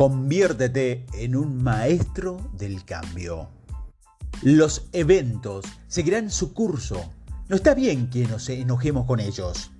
Conviértete 0.00 1.04
en 1.12 1.36
un 1.36 1.62
maestro 1.62 2.38
del 2.54 2.86
cambio. 2.86 3.50
Los 4.40 4.88
eventos 4.94 5.66
seguirán 5.88 6.30
su 6.30 6.54
curso. 6.54 7.12
No 7.50 7.56
está 7.56 7.74
bien 7.74 8.08
que 8.08 8.26
nos 8.26 8.48
enojemos 8.48 9.04
con 9.04 9.20
ellos. 9.20 9.72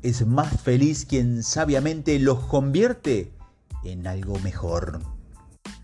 Es 0.00 0.24
más 0.24 0.60
feliz 0.60 1.04
quien 1.06 1.42
sabiamente 1.42 2.20
los 2.20 2.38
convierte 2.46 3.32
en 3.82 4.06
algo 4.06 4.38
mejor. 4.44 5.00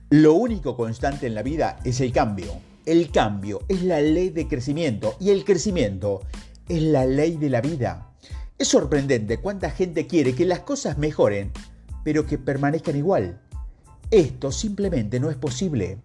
Lo 0.08 0.34
único 0.34 0.76
constante 0.76 1.26
en 1.26 1.34
la 1.34 1.42
vida 1.42 1.80
es 1.82 2.00
el 2.00 2.12
cambio. 2.12 2.52
El 2.86 3.10
cambio 3.10 3.62
es 3.66 3.82
la 3.82 4.00
ley 4.00 4.30
de 4.30 4.46
crecimiento 4.46 5.16
y 5.18 5.30
el 5.30 5.44
crecimiento 5.44 6.20
es 6.68 6.80
la 6.80 7.06
ley 7.06 7.38
de 7.38 7.50
la 7.50 7.60
vida. 7.60 8.12
Es 8.56 8.68
sorprendente 8.68 9.38
cuánta 9.38 9.68
gente 9.68 10.06
quiere 10.06 10.36
que 10.36 10.46
las 10.46 10.60
cosas 10.60 10.96
mejoren, 10.96 11.50
pero 12.04 12.24
que 12.24 12.38
permanezcan 12.38 12.94
igual. 12.94 13.40
Esto 14.14 14.52
simplemente 14.52 15.18
no 15.18 15.28
es 15.28 15.36
posible. 15.36 15.98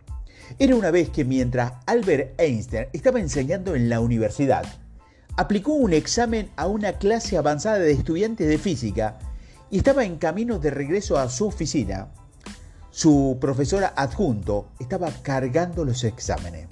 Era 0.57 0.75
una 0.75 0.89
vez 0.89 1.11
que 1.11 1.23
mientras 1.23 1.73
Albert 1.85 2.41
Einstein 2.41 2.87
estaba 2.91 3.19
enseñando 3.19 3.75
en 3.75 3.87
la 3.87 3.99
universidad, 3.99 4.65
aplicó 5.37 5.73
un 5.73 5.93
examen 5.93 6.49
a 6.55 6.65
una 6.65 6.93
clase 6.93 7.37
avanzada 7.37 7.77
de 7.77 7.91
estudiantes 7.91 8.47
de 8.47 8.57
física 8.57 9.19
y 9.69 9.77
estaba 9.77 10.05
en 10.05 10.17
camino 10.17 10.57
de 10.57 10.71
regreso 10.71 11.19
a 11.19 11.29
su 11.29 11.45
oficina. 11.45 12.07
Su 12.89 13.37
profesora 13.39 13.93
adjunto 13.95 14.69
estaba 14.79 15.11
cargando 15.21 15.85
los 15.85 16.03
exámenes. 16.03 16.67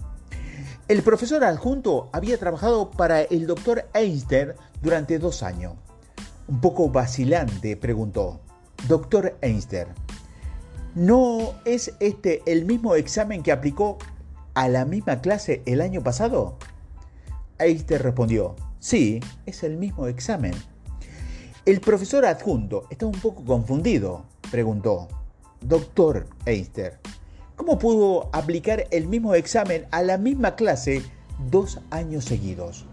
El 0.88 1.04
profesor 1.04 1.44
adjunto 1.44 2.10
había 2.14 2.40
trabajado 2.40 2.90
para 2.90 3.22
el 3.22 3.46
doctor 3.46 3.88
Einstein 3.94 4.54
durante 4.82 5.20
dos 5.20 5.44
años. 5.44 5.76
Un 6.48 6.62
poco 6.62 6.90
vacilante 6.90 7.78
preguntó, 7.78 8.40
Doctor 8.88 9.38
Einstein, 9.42 9.90
¿no 10.98 11.54
es 11.64 11.94
este 12.00 12.42
el 12.48 12.66
mismo 12.66 12.96
examen 12.96 13.44
que 13.44 13.52
aplicó 13.52 14.00
a 14.56 14.68
la 14.68 14.84
misma 14.84 15.22
clase 15.22 15.62
el 15.68 15.82
año 15.82 16.02
pasado? 16.02 16.58
Einstein 17.60 18.02
respondió, 18.02 18.56
sí, 18.80 19.20
es 19.46 19.62
el 19.62 19.78
mismo 19.78 20.08
examen. 20.08 20.56
El 21.66 21.82
profesor 21.82 22.26
adjunto 22.26 22.88
está 22.90 23.06
un 23.06 23.12
poco 23.12 23.46
confundido, 23.46 24.26
preguntó, 24.50 25.08
Doctor 25.62 26.30
Einstein, 26.48 26.94
¿cómo 27.56 27.78
pudo 27.78 28.32
aplicar 28.34 28.86
el 28.90 29.08
mismo 29.08 29.36
examen 29.36 29.86
a 29.92 30.02
la 30.02 30.18
misma 30.18 30.56
clase 30.56 31.04
dos 31.52 31.80
años 31.92 32.26
seguidos? 32.26 32.88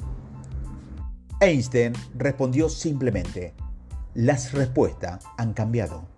Einstein 1.41 1.95
respondió 2.15 2.69
simplemente, 2.69 3.55
las 4.13 4.53
respuestas 4.53 5.25
han 5.39 5.55
cambiado. 5.55 6.14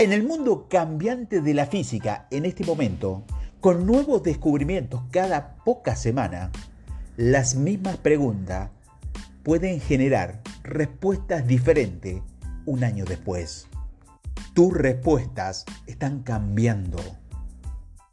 En 0.00 0.14
el 0.14 0.22
mundo 0.22 0.66
cambiante 0.70 1.42
de 1.42 1.52
la 1.52 1.66
física 1.66 2.26
en 2.30 2.46
este 2.46 2.64
momento, 2.64 3.22
con 3.60 3.84
nuevos 3.84 4.22
descubrimientos 4.22 5.02
cada 5.10 5.56
poca 5.56 5.94
semana, 5.94 6.50
las 7.18 7.54
mismas 7.54 7.98
preguntas 7.98 8.70
pueden 9.42 9.78
generar 9.78 10.40
respuestas 10.62 11.46
diferentes 11.46 12.22
un 12.64 12.82
año 12.82 13.04
después. 13.04 13.68
Tus 14.54 14.72
respuestas 14.72 15.66
están 15.86 16.22
cambiando. 16.22 16.96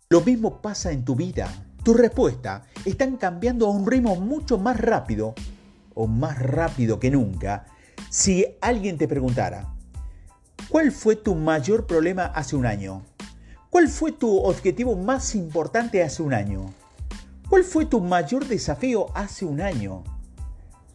Lo 0.10 0.20
mismo 0.20 0.62
pasa 0.62 0.92
en 0.92 1.06
tu 1.06 1.16
vida. 1.16 1.48
Tus 1.84 1.96
respuestas 1.96 2.64
están 2.84 3.16
cambiando 3.16 3.66
a 3.66 3.72
un 3.72 3.90
ritmo 3.90 4.18
mucho 4.18 4.58
más 4.58 4.78
rápido 4.78 5.36
o 5.94 6.06
más 6.06 6.38
rápido 6.38 7.00
que 7.00 7.12
nunca, 7.12 7.66
si 8.10 8.46
alguien 8.60 8.98
te 8.98 9.08
preguntara, 9.08 9.77
¿cuál 10.70 10.92
fue 10.92 11.16
tu 11.16 11.36
mayor 11.36 11.88
problema 11.88 12.26
hace 12.26 12.56
un 12.56 12.66
año? 12.66 13.04
¿Cuál 13.70 13.88
fue 13.88 14.12
tu 14.12 14.38
objetivo 14.40 14.96
más 14.96 15.36
importante 15.36 16.03
hace 16.03 16.24
un 16.24 16.34
año? 16.34 16.74
¿Cuál 17.50 17.64
fue 17.64 17.86
tu 17.86 18.02
mayor 18.02 18.46
desafío 18.46 19.08
hace 19.16 19.46
un 19.46 19.62
año? 19.62 20.03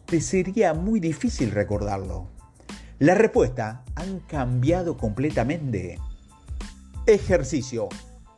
Te 0.05 0.21
sería 0.21 0.73
muy 0.73 0.99
difícil 0.99 1.51
recordarlo. 1.51 2.27
Las 2.99 3.17
respuestas 3.17 3.79
han 3.95 4.19
cambiado 4.19 4.97
completamente. 4.97 5.97
Ejercicio. 7.05 7.89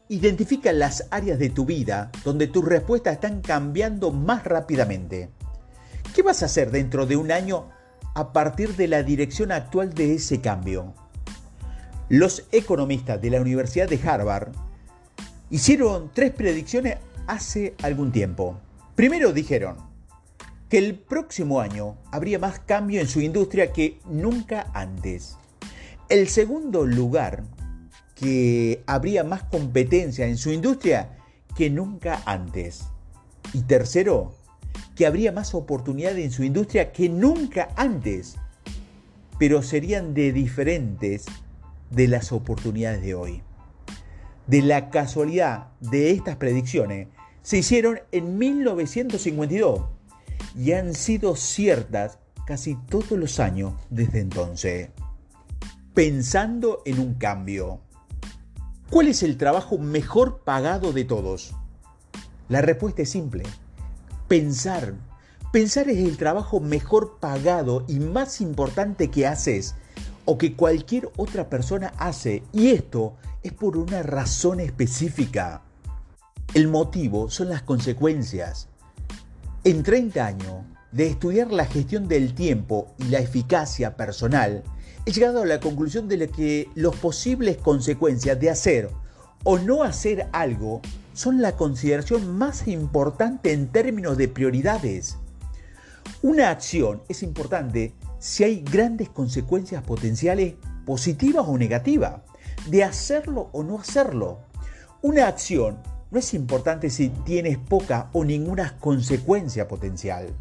Identifica 0.08 0.72
las 0.72 1.08
áreas 1.12 1.40
de 1.40 1.50
tu 1.50 1.66
vida 1.66 2.12
donde 2.24 2.48
tus 2.48 2.64
respuestas 2.64 3.16
están 3.16 3.42
cambiando 3.42 4.12
más 4.12 4.44
rápidamente. 4.44 5.30
¿Qué 6.14 6.22
vas 6.22 6.44
a 6.44 6.46
hacer 6.46 6.72
dentro 6.72 7.06
de 7.06 7.18
un 7.18 7.32
año 7.32 7.70
a 8.14 8.32
partir 8.32 8.76
de 8.76 8.88
la 8.88 9.04
dirección 9.04 9.52
actual 9.52 9.94
de 9.94 10.14
ese 10.14 10.40
cambio? 10.40 10.94
Los 12.10 12.46
economistas 12.52 13.20
de 13.20 13.32
la 13.32 13.42
Universidad 13.42 13.90
de 13.90 14.00
Harvard 14.08 14.50
hicieron 15.50 16.12
tres 16.14 16.32
predicciones 16.32 16.98
hace 17.26 17.74
algún 17.82 18.12
tiempo. 18.12 18.60
Primero 18.94 19.34
dijeron 19.34 19.78
que 20.70 20.78
el 20.78 21.00
próximo 21.00 21.62
año 21.62 21.98
habría 22.12 22.38
más 22.38 22.60
cambio 22.60 23.02
en 23.02 23.08
su 23.08 23.22
industria 23.22 23.74
que 23.74 24.00
nunca 24.06 24.70
antes. 24.76 25.38
El 26.08 26.28
segundo 26.28 26.86
lugar, 26.86 27.44
que 28.14 28.84
habría 28.86 29.24
más 29.24 29.42
competencia 29.44 30.28
en 30.28 30.38
su 30.38 30.52
industria 30.52 31.18
que 31.58 31.72
nunca 31.72 32.22
antes. 32.28 32.84
Y 33.52 33.64
tercero, 33.64 34.36
que 34.96 35.08
habría 35.08 35.32
más 35.32 35.56
oportunidades 35.56 36.24
en 36.24 36.32
su 36.32 36.44
industria 36.44 36.92
que 36.92 37.10
nunca 37.10 37.70
antes, 37.76 38.36
pero 39.40 39.64
serían 39.64 40.14
de 40.14 40.32
diferentes 40.32 41.26
de 41.90 42.08
las 42.08 42.32
oportunidades 42.32 43.02
de 43.02 43.16
hoy. 43.16 43.44
De 44.48 44.62
la 44.62 44.90
casualidad 44.90 45.68
de 45.80 46.12
estas 46.12 46.36
predicciones, 46.36 47.08
se 47.42 47.58
hicieron 47.58 48.00
en 48.12 48.38
1952 48.38 49.86
y 50.56 50.72
han 50.72 50.94
sido 50.94 51.36
ciertas 51.36 52.20
casi 52.46 52.76
todos 52.76 53.12
los 53.12 53.40
años 53.40 53.74
desde 53.90 54.20
entonces. 54.20 54.90
Pensando 55.94 56.82
en 56.86 57.00
un 57.00 57.14
cambio. 57.16 57.82
¿Cuál 58.90 59.08
es 59.08 59.24
el 59.24 59.38
trabajo 59.38 59.78
mejor 59.78 60.42
pagado 60.44 60.94
de 60.94 61.06
todos? 61.06 61.56
La 62.50 62.62
respuesta 62.62 63.02
es 63.02 63.10
simple 63.10 63.44
Pensar. 64.28 64.96
Pensar 65.52 65.88
es 65.90 66.00
el 66.00 66.18
trabajo 66.18 66.60
mejor 66.60 67.20
pagado 67.20 67.86
y 67.88 68.00
más 68.00 68.42
importante 68.42 69.12
que 69.12 69.28
haces 69.28 69.76
o 70.26 70.38
que 70.38 70.56
cualquier 70.56 71.10
otra 71.18 71.50
persona 71.50 71.94
hace. 71.98 72.44
Y 72.52 72.70
esto 72.70 73.16
es 73.44 73.54
por 73.54 73.78
una 73.78 74.04
razón 74.04 74.60
específica. 74.60 75.62
El 76.54 76.68
motivo 76.68 77.30
son 77.30 77.50
las 77.50 77.62
consecuencias. 77.62 78.68
En 79.64 79.84
30 79.84 80.26
años 80.26 80.64
de 80.92 81.08
estudiar 81.08 81.52
la 81.52 81.66
gestión 81.66 82.08
del 82.08 82.34
tiempo 82.34 82.94
y 82.98 83.06
la 83.06 83.20
eficacia 83.20 83.98
personal, 83.98 84.64
he 85.06 85.12
llegado 85.12 85.42
a 85.42 85.46
la 85.46 85.60
conclusión 85.60 86.08
de 86.08 86.30
que 86.30 86.70
las 86.76 86.96
posibles 86.96 87.58
consecuencias 87.58 88.40
de 88.40 88.50
hacer 88.50 88.90
o 89.44 89.60
no 89.60 89.84
hacer 89.84 90.28
algo 90.32 90.82
son 91.14 91.42
la 91.42 91.56
consideración 91.56 92.38
más 92.38 92.68
importante 92.68 93.54
en 93.54 93.68
términos 93.68 94.18
de 94.18 94.28
prioridades. 94.28 95.18
Una 96.22 96.50
acción 96.50 97.02
es 97.10 97.24
importante 97.24 97.94
si 98.26 98.44
hay 98.44 98.62
grandes 98.62 99.08
consecuencias 99.10 99.84
potenciales 99.84 100.56
positivas 100.84 101.46
o 101.48 101.60
negativas, 101.60 102.22
de 102.66 102.84
hacerlo 102.84 103.52
o 103.52 103.62
no 103.62 103.78
hacerlo. 103.78 104.40
Una 105.04 105.28
acción 105.28 105.78
no 106.10 106.18
es 106.18 106.34
importante 106.34 106.90
si 106.90 107.10
tienes 107.10 107.60
poca 107.60 108.10
o 108.14 108.26
ninguna 108.26 108.80
consecuencia 108.80 109.68
potencial. 109.68 110.34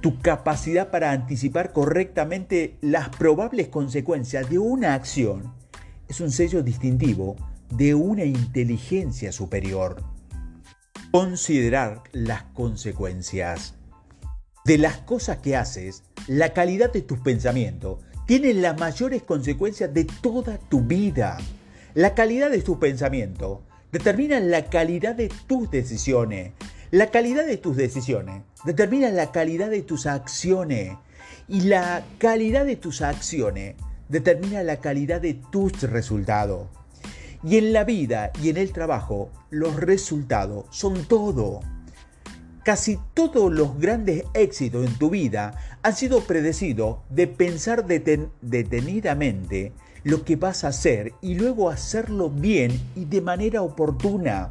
Tu 0.00 0.18
capacidad 0.18 0.90
para 0.90 1.12
anticipar 1.12 1.72
correctamente 1.72 2.76
las 2.80 3.08
probables 3.10 3.68
consecuencias 3.68 4.50
de 4.50 4.58
una 4.58 4.94
acción 4.94 5.54
es 6.08 6.20
un 6.20 6.32
sello 6.32 6.64
distintivo 6.64 7.36
de 7.70 7.94
una 7.94 8.24
inteligencia 8.24 9.30
superior. 9.30 10.02
Considerar 11.12 12.02
las 12.10 12.42
consecuencias. 12.42 13.74
De 14.64 14.76
las 14.76 14.96
cosas 14.98 15.36
que 15.38 15.54
haces, 15.54 16.02
la 16.26 16.52
calidad 16.52 16.92
de 16.92 17.02
tus 17.02 17.18
pensamientos 17.20 18.00
tiene 18.26 18.52
las 18.54 18.78
mayores 18.78 19.22
consecuencias 19.22 19.94
de 19.94 20.04
toda 20.04 20.58
tu 20.58 20.80
vida. 20.80 21.38
La 21.94 22.14
calidad 22.14 22.50
de 22.50 22.62
tus 22.62 22.78
pensamientos 22.78 23.60
determina 23.92 24.40
la 24.40 24.64
calidad 24.64 25.14
de 25.14 25.30
tus 25.46 25.70
decisiones. 25.70 26.52
La 26.90 27.10
calidad 27.10 27.46
de 27.46 27.56
tus 27.56 27.76
decisiones 27.76 28.42
determina 28.64 29.10
la 29.10 29.30
calidad 29.30 29.70
de 29.70 29.82
tus 29.82 30.06
acciones. 30.06 30.96
Y 31.48 31.60
la 31.62 32.04
calidad 32.18 32.66
de 32.66 32.74
tus 32.74 33.02
acciones 33.02 33.76
determina 34.08 34.64
la 34.64 34.78
calidad 34.78 35.20
de 35.20 35.34
tus 35.34 35.82
resultados. 35.82 36.66
Y 37.44 37.58
en 37.58 37.72
la 37.72 37.84
vida 37.84 38.32
y 38.42 38.48
en 38.50 38.56
el 38.56 38.72
trabajo, 38.72 39.30
los 39.50 39.76
resultados 39.76 40.66
son 40.70 41.04
todo. 41.04 41.60
Casi 42.66 42.98
todos 43.14 43.52
los 43.52 43.78
grandes 43.78 44.24
éxitos 44.34 44.84
en 44.84 44.98
tu 44.98 45.08
vida 45.08 45.54
han 45.84 45.94
sido 45.94 46.22
predecidos 46.22 46.96
de 47.10 47.28
pensar 47.28 47.86
detenidamente 47.86 49.72
lo 50.02 50.24
que 50.24 50.34
vas 50.34 50.64
a 50.64 50.68
hacer 50.68 51.12
y 51.22 51.36
luego 51.36 51.70
hacerlo 51.70 52.28
bien 52.28 52.72
y 52.96 53.04
de 53.04 53.20
manera 53.20 53.62
oportuna. 53.62 54.50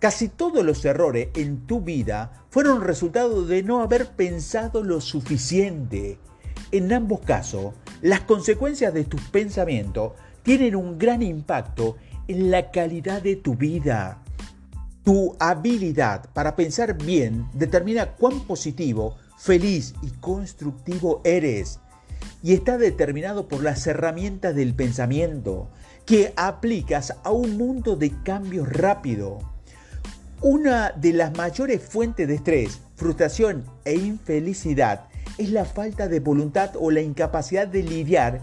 Casi 0.00 0.28
todos 0.28 0.62
los 0.62 0.84
errores 0.84 1.28
en 1.34 1.66
tu 1.66 1.80
vida 1.80 2.44
fueron 2.50 2.82
resultado 2.82 3.46
de 3.46 3.62
no 3.62 3.80
haber 3.80 4.08
pensado 4.08 4.84
lo 4.84 5.00
suficiente. 5.00 6.18
En 6.72 6.92
ambos 6.92 7.20
casos, 7.20 7.72
las 8.02 8.20
consecuencias 8.20 8.92
de 8.92 9.04
tus 9.04 9.22
pensamientos 9.30 10.12
tienen 10.42 10.76
un 10.76 10.98
gran 10.98 11.22
impacto 11.22 11.96
en 12.28 12.50
la 12.50 12.70
calidad 12.70 13.22
de 13.22 13.36
tu 13.36 13.54
vida. 13.54 14.22
Tu 15.04 15.34
habilidad 15.38 16.28
para 16.34 16.56
pensar 16.56 16.96
bien 16.96 17.48
determina 17.54 18.12
cuán 18.12 18.40
positivo, 18.40 19.16
feliz 19.38 19.94
y 20.02 20.10
constructivo 20.10 21.22
eres. 21.24 21.80
Y 22.42 22.52
está 22.52 22.76
determinado 22.76 23.48
por 23.48 23.62
las 23.62 23.86
herramientas 23.86 24.54
del 24.54 24.74
pensamiento 24.74 25.70
que 26.04 26.32
aplicas 26.36 27.14
a 27.24 27.30
un 27.30 27.56
mundo 27.56 27.96
de 27.96 28.12
cambios 28.22 28.68
rápido. 28.68 29.38
Una 30.42 30.90
de 30.90 31.12
las 31.12 31.36
mayores 31.36 31.82
fuentes 31.82 32.28
de 32.28 32.34
estrés, 32.34 32.80
frustración 32.96 33.64
e 33.84 33.94
infelicidad 33.94 35.08
es 35.38 35.50
la 35.50 35.64
falta 35.64 36.08
de 36.08 36.20
voluntad 36.20 36.72
o 36.78 36.90
la 36.90 37.00
incapacidad 37.00 37.66
de 37.66 37.82
lidiar 37.82 38.40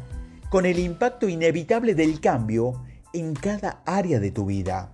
con 0.49 0.65
el 0.65 0.79
impacto 0.79 1.29
inevitable 1.29 1.93
del 1.93 2.19
cambio 2.19 2.83
en 3.13 3.33
cada 3.35 3.81
área 3.85 4.19
de 4.19 4.31
tu 4.31 4.45
vida. 4.45 4.91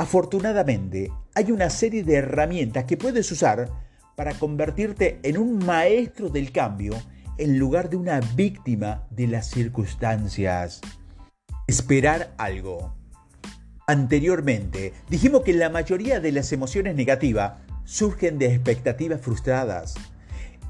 Afortunadamente, 0.00 1.12
hay 1.34 1.52
una 1.52 1.68
serie 1.68 2.04
de 2.04 2.14
herramientas 2.14 2.86
que 2.86 2.96
puedes 2.96 3.30
usar 3.32 3.68
para 4.16 4.32
convertirte 4.32 5.20
en 5.22 5.36
un 5.36 5.58
maestro 5.58 6.30
del 6.30 6.52
cambio 6.52 6.94
en 7.36 7.58
lugar 7.58 7.90
de 7.90 7.98
una 7.98 8.20
víctima 8.34 9.06
de 9.10 9.26
las 9.26 9.50
circunstancias. 9.50 10.80
Esperar 11.66 12.32
algo. 12.38 12.94
Anteriormente, 13.86 14.94
dijimos 15.10 15.42
que 15.42 15.52
la 15.52 15.68
mayoría 15.68 16.18
de 16.18 16.32
las 16.32 16.50
emociones 16.52 16.94
negativas 16.94 17.58
surgen 17.84 18.38
de 18.38 18.54
expectativas 18.54 19.20
frustradas. 19.20 19.96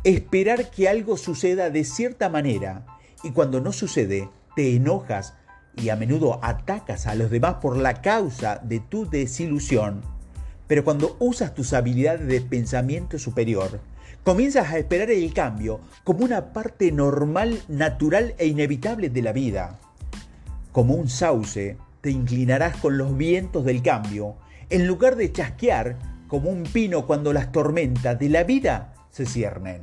Esperar 0.02 0.72
que 0.72 0.88
algo 0.88 1.16
suceda 1.16 1.70
de 1.70 1.84
cierta 1.84 2.28
manera 2.30 2.84
y 3.22 3.30
cuando 3.30 3.60
no 3.60 3.72
sucede, 3.72 4.28
te 4.56 4.74
enojas 4.74 5.34
y 5.76 5.88
a 5.88 5.96
menudo 5.96 6.38
atacas 6.42 7.06
a 7.06 7.14
los 7.14 7.30
demás 7.30 7.56
por 7.60 7.76
la 7.76 8.02
causa 8.02 8.60
de 8.62 8.80
tu 8.80 9.08
desilusión, 9.08 10.02
pero 10.66 10.84
cuando 10.84 11.16
usas 11.18 11.54
tus 11.54 11.72
habilidades 11.72 12.26
de 12.26 12.40
pensamiento 12.40 13.18
superior, 13.18 13.80
comienzas 14.22 14.70
a 14.70 14.78
esperar 14.78 15.10
el 15.10 15.32
cambio 15.32 15.80
como 16.04 16.24
una 16.24 16.52
parte 16.52 16.92
normal, 16.92 17.60
natural 17.68 18.34
e 18.38 18.46
inevitable 18.46 19.10
de 19.10 19.22
la 19.22 19.32
vida. 19.32 19.78
Como 20.72 20.94
un 20.94 21.08
sauce, 21.08 21.76
te 22.00 22.10
inclinarás 22.10 22.76
con 22.76 22.98
los 22.98 23.16
vientos 23.16 23.64
del 23.64 23.82
cambio, 23.82 24.36
en 24.68 24.86
lugar 24.86 25.16
de 25.16 25.32
chasquear 25.32 25.98
como 26.28 26.50
un 26.50 26.62
pino 26.62 27.06
cuando 27.06 27.32
las 27.32 27.50
tormentas 27.50 28.18
de 28.18 28.28
la 28.28 28.44
vida 28.44 28.94
se 29.10 29.26
ciernen. 29.26 29.82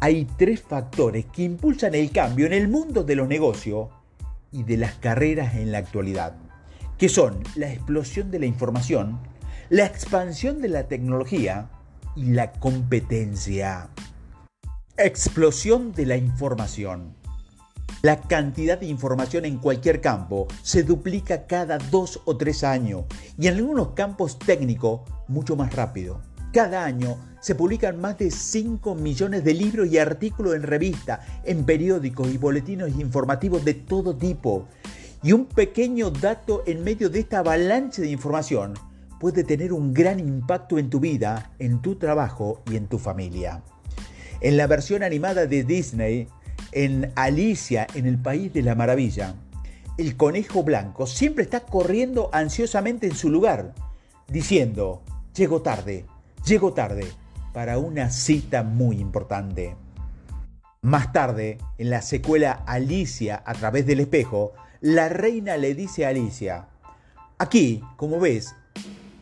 Hay 0.00 0.26
tres 0.36 0.62
factores 0.62 1.26
que 1.26 1.42
impulsan 1.42 1.94
el 1.94 2.10
cambio 2.10 2.46
en 2.46 2.52
el 2.54 2.68
mundo 2.68 3.04
de 3.04 3.16
los 3.16 3.28
negocios 3.28 3.88
y 4.56 4.62
de 4.62 4.78
las 4.78 4.94
carreras 4.94 5.54
en 5.54 5.70
la 5.70 5.78
actualidad, 5.78 6.34
que 6.96 7.10
son 7.10 7.42
la 7.56 7.70
explosión 7.70 8.30
de 8.30 8.38
la 8.38 8.46
información, 8.46 9.20
la 9.68 9.84
expansión 9.84 10.62
de 10.62 10.68
la 10.68 10.88
tecnología 10.88 11.68
y 12.16 12.32
la 12.32 12.52
competencia. 12.52 13.90
Explosión 14.96 15.92
de 15.92 16.06
la 16.06 16.16
información. 16.16 17.14
La 18.00 18.22
cantidad 18.22 18.78
de 18.78 18.86
información 18.86 19.44
en 19.44 19.58
cualquier 19.58 20.00
campo 20.00 20.48
se 20.62 20.84
duplica 20.84 21.46
cada 21.46 21.76
dos 21.76 22.22
o 22.24 22.38
tres 22.38 22.64
años 22.64 23.04
y 23.38 23.48
en 23.48 23.56
algunos 23.56 23.90
campos 23.90 24.38
técnicos 24.38 25.02
mucho 25.28 25.54
más 25.54 25.74
rápido. 25.74 26.22
Cada 26.54 26.84
año 26.84 27.18
se 27.46 27.54
publican 27.54 28.00
más 28.00 28.18
de 28.18 28.32
5 28.32 28.96
millones 28.96 29.44
de 29.44 29.54
libros 29.54 29.86
y 29.86 29.98
artículos 29.98 30.56
en 30.56 30.64
revistas, 30.64 31.20
en 31.44 31.64
periódicos 31.64 32.26
y 32.34 32.38
boletines 32.38 32.98
informativos 32.98 33.64
de 33.64 33.74
todo 33.74 34.16
tipo. 34.16 34.66
Y 35.22 35.30
un 35.30 35.46
pequeño 35.46 36.10
dato 36.10 36.64
en 36.66 36.82
medio 36.82 37.08
de 37.08 37.20
esta 37.20 37.38
avalancha 37.38 38.02
de 38.02 38.10
información 38.10 38.74
puede 39.20 39.44
tener 39.44 39.72
un 39.72 39.94
gran 39.94 40.18
impacto 40.18 40.76
en 40.76 40.90
tu 40.90 40.98
vida, 40.98 41.52
en 41.60 41.80
tu 41.82 41.94
trabajo 41.94 42.64
y 42.68 42.74
en 42.74 42.88
tu 42.88 42.98
familia. 42.98 43.62
En 44.40 44.56
la 44.56 44.66
versión 44.66 45.04
animada 45.04 45.46
de 45.46 45.62
Disney, 45.62 46.26
en 46.72 47.12
Alicia 47.14 47.86
en 47.94 48.06
el 48.06 48.18
País 48.18 48.52
de 48.52 48.62
la 48.62 48.74
Maravilla, 48.74 49.36
el 49.98 50.16
conejo 50.16 50.64
blanco 50.64 51.06
siempre 51.06 51.44
está 51.44 51.60
corriendo 51.60 52.28
ansiosamente 52.32 53.06
en 53.06 53.14
su 53.14 53.30
lugar, 53.30 53.72
diciendo, 54.26 55.04
llego 55.32 55.62
tarde, 55.62 56.06
llego 56.44 56.72
tarde 56.72 57.06
para 57.56 57.78
una 57.78 58.10
cita 58.10 58.62
muy 58.62 59.00
importante. 59.00 59.76
Más 60.82 61.10
tarde, 61.14 61.56
en 61.78 61.88
la 61.88 62.02
secuela 62.02 62.52
Alicia 62.66 63.42
a 63.46 63.54
través 63.54 63.86
del 63.86 64.00
espejo, 64.00 64.52
la 64.82 65.08
reina 65.08 65.56
le 65.56 65.74
dice 65.74 66.04
a 66.04 66.10
Alicia, 66.10 66.68
aquí, 67.38 67.82
como 67.96 68.20
ves, 68.20 68.54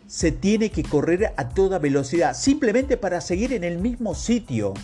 se 0.09 0.33
tiene 0.33 0.71
que 0.71 0.83
correr 0.83 1.33
a 1.37 1.51
toda 1.51 1.79
velocidad 1.79 2.35
simplemente 2.35 2.97
para 2.97 3.21
seguir 3.21 3.53
en 3.53 3.63
el 3.63 3.79
mismo 3.79 4.17
sitio. 4.17 4.75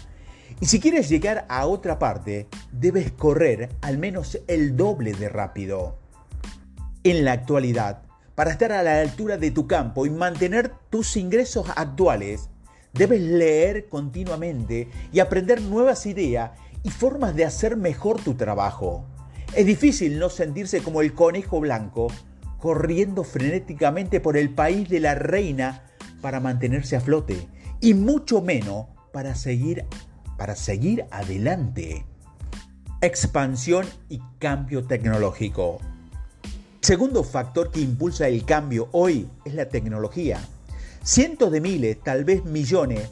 Y 0.60 0.66
si 0.66 0.78
quieres 0.78 1.08
llegar 1.08 1.44
a 1.48 1.66
otra 1.66 1.98
parte, 1.98 2.46
debes 2.70 3.10
correr 3.10 3.70
al 3.80 3.98
menos 3.98 4.38
el 4.46 4.76
doble 4.76 5.12
de 5.12 5.28
rápido. 5.28 5.98
En 7.02 7.24
la 7.24 7.32
actualidad, 7.32 8.02
para 8.36 8.52
estar 8.52 8.70
a 8.70 8.84
la 8.84 9.00
altura 9.00 9.38
de 9.38 9.50
tu 9.50 9.66
campo 9.66 10.06
y 10.06 10.10
mantener 10.10 10.70
tus 10.88 11.16
ingresos 11.16 11.66
actuales, 11.74 12.48
debes 12.92 13.20
leer 13.20 13.88
continuamente 13.88 14.88
y 15.12 15.20
aprender 15.20 15.62
nuevas 15.62 16.06
ideas 16.06 16.52
y 16.82 16.90
formas 16.90 17.34
de 17.34 17.44
hacer 17.44 17.76
mejor 17.76 18.20
tu 18.20 18.34
trabajo. 18.34 19.04
Es 19.54 19.66
difícil 19.66 20.18
no 20.18 20.30
sentirse 20.30 20.82
como 20.82 21.02
el 21.02 21.12
conejo 21.12 21.60
blanco 21.60 22.08
corriendo 22.58 23.24
frenéticamente 23.24 24.20
por 24.20 24.36
el 24.36 24.50
país 24.50 24.88
de 24.88 25.00
la 25.00 25.14
reina 25.14 25.82
para 26.20 26.40
mantenerse 26.40 26.96
a 26.96 27.00
flote 27.00 27.48
y 27.80 27.94
mucho 27.94 28.42
menos 28.42 28.86
para 29.12 29.34
seguir 29.34 29.86
para 30.36 30.56
seguir 30.56 31.04
adelante. 31.10 32.06
Expansión 33.02 33.86
y 34.08 34.20
cambio 34.38 34.84
tecnológico. 34.84 35.78
Segundo 36.80 37.24
factor 37.24 37.70
que 37.70 37.80
impulsa 37.80 38.26
el 38.26 38.46
cambio 38.46 38.88
hoy 38.92 39.28
es 39.44 39.52
la 39.52 39.68
tecnología. 39.68 40.40
Cientos 41.02 41.50
de 41.50 41.62
miles, 41.62 41.98
tal 42.02 42.24
vez 42.24 42.44
millones, 42.44 43.08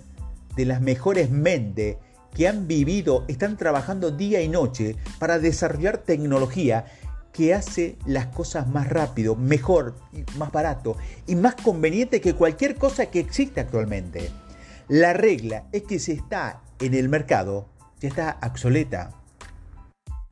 de 0.57 0.66
las 0.66 0.83
mejores 0.83 1.30
mentes 1.30 1.97
que 2.35 2.47
han 2.47 2.68
vivido 2.68 3.25
están 3.28 3.57
trabajando 3.57 4.11
día 4.11 4.42
y 4.42 4.49
noche 4.49 4.97
para 5.18 5.38
desarrollar 5.38 5.99
tecnología 5.99 6.85
que 7.33 7.54
hace 7.54 7.97
las 8.04 8.26
cosas 8.26 8.68
más 8.68 8.88
rápido, 8.88 9.37
mejor, 9.37 9.95
más 10.37 10.52
barato 10.52 10.97
y 11.26 11.35
más 11.35 11.54
conveniente 11.54 12.21
que 12.21 12.35
cualquier 12.35 12.75
cosa 12.75 13.07
que 13.07 13.21
existe 13.21 13.61
actualmente. 13.61 14.30
La 14.88 15.14
regla 15.14 15.64
es 15.73 15.85
que 15.85 15.99
si 15.99 16.12
está 16.12 16.61
en 16.80 16.92
el 16.92 17.09
mercado, 17.09 17.68
ya 18.00 18.09
está 18.09 18.38
obsoleta. 18.45 19.12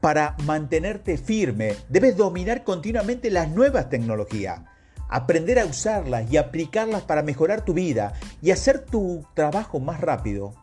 Para 0.01 0.37
mantenerte 0.45 1.17
firme, 1.17 1.75
debes 1.89 2.17
dominar 2.17 2.65
continuamente 2.65 3.31
las 3.31 3.49
nuevas 3.49 3.89
tecnologías, 3.89 4.61
aprender 5.09 5.59
a 5.59 5.67
usarlas 5.67 6.31
y 6.31 6.37
aplicarlas 6.37 7.03
para 7.03 7.23
mejorar 7.23 7.65
tu 7.65 7.75
vida 7.75 8.15
y 8.43 8.51
hacer 8.51 8.81
tu 8.81 9.25
trabajo 9.35 9.81
más 9.81 10.01
rápido. 10.01 10.55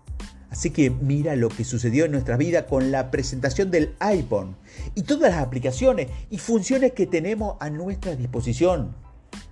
Así 0.50 0.70
que 0.70 0.92
mira 0.92 1.36
lo 1.36 1.50
que 1.50 1.64
sucedió 1.64 2.06
en 2.06 2.12
nuestra 2.12 2.38
vida 2.38 2.68
con 2.68 2.92
la 2.92 3.10
presentación 3.10 3.72
del 3.72 3.96
iPhone 4.00 4.56
y 4.94 5.02
todas 5.02 5.32
las 5.32 5.42
aplicaciones 5.42 6.10
y 6.30 6.38
funciones 6.38 6.92
que 6.92 7.08
tenemos 7.08 7.56
a 7.60 7.72
nuestra 7.72 8.16
disposición. 8.16 8.96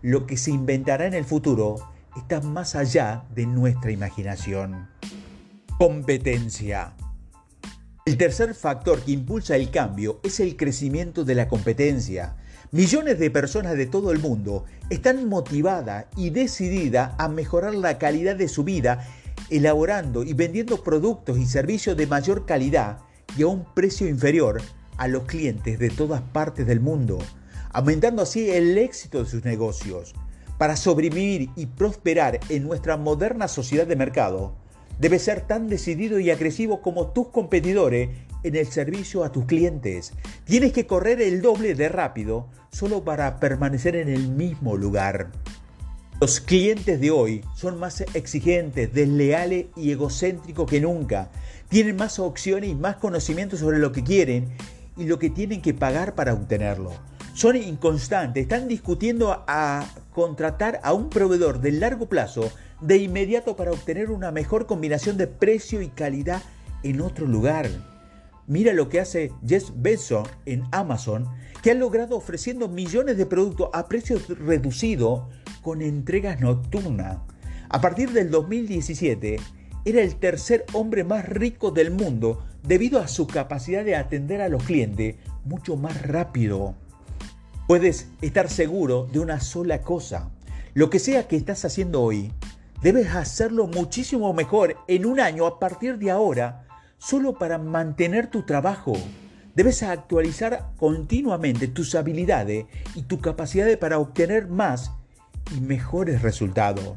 Lo 0.04 0.28
que 0.28 0.38
se 0.38 0.52
inventará 0.52 1.08
en 1.08 1.16
el 1.16 1.26
futuro 1.26 1.92
está 2.16 2.42
más 2.42 2.76
allá 2.76 3.24
de 3.34 3.48
nuestra 3.48 3.92
imaginación. 3.92 4.90
Competencia. 5.80 6.94
El 8.06 8.18
tercer 8.18 8.54
factor 8.54 9.02
que 9.02 9.12
impulsa 9.12 9.56
el 9.56 9.72
cambio 9.72 10.20
es 10.24 10.40
el 10.40 10.56
crecimiento 10.56 11.24
de 11.24 11.34
la 11.36 11.48
competencia. 11.48 12.36
Millones 12.74 13.20
de 13.20 13.30
personas 13.30 13.76
de 13.76 13.86
todo 13.86 14.14
el 14.14 14.20
mundo 14.20 14.64
están 14.90 15.28
motivadas 15.28 16.06
y 16.16 16.30
decididas 16.30 17.12
a 17.18 17.28
mejorar 17.28 17.76
la 17.76 17.98
calidad 17.98 18.38
de 18.38 18.48
su 18.48 18.64
vida 18.64 19.06
elaborando 19.50 20.24
y 20.24 20.32
vendiendo 20.32 20.82
productos 20.82 21.38
y 21.38 21.46
servicios 21.46 21.98
de 21.98 22.08
mayor 22.08 22.46
calidad 22.46 23.00
y 23.38 23.42
a 23.42 23.48
un 23.48 23.66
precio 23.74 24.08
inferior 24.08 24.62
a 24.96 25.10
los 25.10 25.24
clientes 25.24 25.80
de 25.80 25.90
todas 25.90 26.22
partes 26.22 26.66
del 26.66 26.80
mundo, 26.80 27.20
aumentando 27.74 28.22
así 28.22 28.50
el 28.50 28.78
éxito 28.78 29.22
de 29.22 29.30
sus 29.30 29.44
negocios. 29.44 30.14
para 30.58 30.78
sobrevivir 30.78 31.50
y 31.56 31.66
prosperar 31.66 32.40
en 32.48 32.64
nuestra 32.64 32.96
moderna 32.96 33.48
sociedad 33.48 33.88
de 33.88 33.96
mercado, 33.96 34.54
debes 35.00 35.24
ser 35.24 35.42
tan 35.42 35.68
decidido 35.68 36.20
y 36.20 36.30
agresivo 36.30 36.84
como 36.84 37.08
tus 37.08 37.30
competidores 37.30 38.10
en 38.44 38.56
el 38.56 38.68
servicio 38.68 39.24
a 39.24 39.32
tus 39.32 39.46
clientes. 39.46 40.14
Tienes 40.46 40.74
que 40.74 40.88
correr 40.88 41.22
el 41.22 41.42
doble 41.42 41.76
de 41.76 41.90
rápido 41.90 42.48
solo 42.72 43.04
para 43.04 43.40
permanecer 43.40 43.96
en 43.96 44.10
el 44.10 44.30
mismo 44.30 44.78
lugar. 44.78 45.32
Los 46.20 46.40
clientes 46.40 47.02
de 47.02 47.10
hoy 47.10 47.44
son 47.56 47.80
más 47.80 48.02
exigentes, 48.14 48.94
desleales 48.94 49.66
y 49.76 49.92
egocéntricos 49.92 50.70
que 50.70 50.80
nunca. 50.80 51.32
Tienen 51.68 51.96
más 51.96 52.20
opciones 52.20 52.70
y 52.70 52.76
más 52.76 52.98
conocimiento 52.98 53.58
sobre 53.58 53.80
lo 53.80 53.92
que 53.92 54.04
quieren 54.04 54.50
y 54.98 55.06
lo 55.06 55.18
que 55.18 55.30
tienen 55.32 55.62
que 55.62 55.74
pagar 55.74 56.14
para 56.14 56.34
obtenerlo. 56.34 56.92
Son 57.34 57.56
inconstantes, 57.56 58.44
están 58.44 58.68
discutiendo 58.68 59.44
a 59.48 59.88
contratar 60.14 60.80
a 60.84 60.94
un 60.94 61.10
proveedor 61.10 61.60
de 61.60 61.72
largo 61.72 62.08
plazo 62.08 62.52
de 62.82 62.98
inmediato 62.98 63.56
para 63.56 63.72
obtener 63.72 64.12
una 64.12 64.32
mejor 64.32 64.68
combinación 64.68 65.18
de 65.18 65.28
precio 65.28 65.82
y 65.82 65.88
calidad 65.88 66.44
en 66.84 67.02
otro 67.02 67.26
lugar. 67.26 67.70
Mira 68.52 68.74
lo 68.74 68.90
que 68.90 69.00
hace 69.00 69.32
Jeff 69.48 69.70
Bezos 69.78 70.28
en 70.46 70.66
Amazon, 70.74 71.26
que 71.64 71.72
ha 71.72 71.74
logrado 71.74 72.18
ofreciendo 72.18 72.68
millones 72.68 73.16
de 73.16 73.26
productos 73.26 73.70
a 73.72 73.88
precios 73.88 74.28
reducidos 74.28 75.22
con 75.62 75.82
entregas 75.82 76.42
nocturnas. 76.42 77.20
A 77.70 77.80
partir 77.80 78.12
del 78.12 78.30
2017, 78.30 79.38
era 79.86 80.02
el 80.02 80.18
tercer 80.18 80.66
hombre 80.74 81.06
más 81.06 81.30
rico 81.30 81.72
del 81.72 81.92
mundo 81.92 82.44
debido 82.62 83.00
a 83.00 83.08
su 83.08 83.26
capacidad 83.26 83.86
de 83.86 83.96
atender 83.96 84.42
a 84.42 84.50
los 84.50 84.64
clientes 84.64 85.16
mucho 85.46 85.78
más 85.78 86.06
rápido. 86.06 86.76
Puedes 87.70 88.10
estar 88.22 88.50
seguro 88.50 89.08
de 89.14 89.20
una 89.20 89.40
sola 89.40 89.82
cosa. 89.82 90.30
Lo 90.74 90.90
que 90.90 91.00
sea 91.00 91.26
que 91.26 91.38
estás 91.38 91.64
haciendo 91.64 92.02
hoy, 92.02 92.34
debes 92.84 93.16
hacerlo 93.16 93.68
muchísimo 93.68 94.34
mejor 94.34 94.76
en 94.90 95.06
un 95.06 95.22
año 95.22 95.46
a 95.46 95.58
partir 95.58 95.98
de 96.00 96.12
ahora, 96.12 96.66
solo 97.02 97.34
para 97.34 97.58
mantener 97.58 98.28
tu 98.28 98.44
trabajo. 98.44 98.94
Debes 99.56 99.82
actualizar 99.84 100.70
continuamente 100.78 101.68
tus 101.68 101.96
habilidades 101.96 102.66
y 102.96 103.02
tu 103.02 103.20
capacidad 103.20 103.78
para 103.80 103.98
obtener 103.98 104.48
más 104.48 104.92
y 105.56 105.60
mejores 105.62 106.22
resultados. 106.22 106.94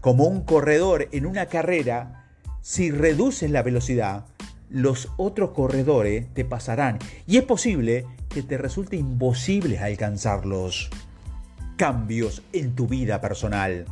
Como 0.00 0.24
un 0.24 0.42
corredor 0.42 1.08
en 1.12 1.26
una 1.26 1.46
carrera, 1.46 2.28
si 2.60 2.90
reduces 2.90 3.50
la 3.50 3.62
velocidad, 3.62 4.26
los 4.70 5.08
otros 5.16 5.50
corredores 5.50 6.32
te 6.32 6.44
pasarán 6.44 6.98
y 7.26 7.36
es 7.36 7.44
posible 7.44 8.06
que 8.28 8.42
te 8.42 8.56
resulte 8.56 8.96
imposible 8.96 9.78
alcanzarlos. 9.78 10.88
Cambios 11.76 12.42
en 12.52 12.74
tu 12.74 12.86
vida 12.86 13.20
personal. 13.20 13.86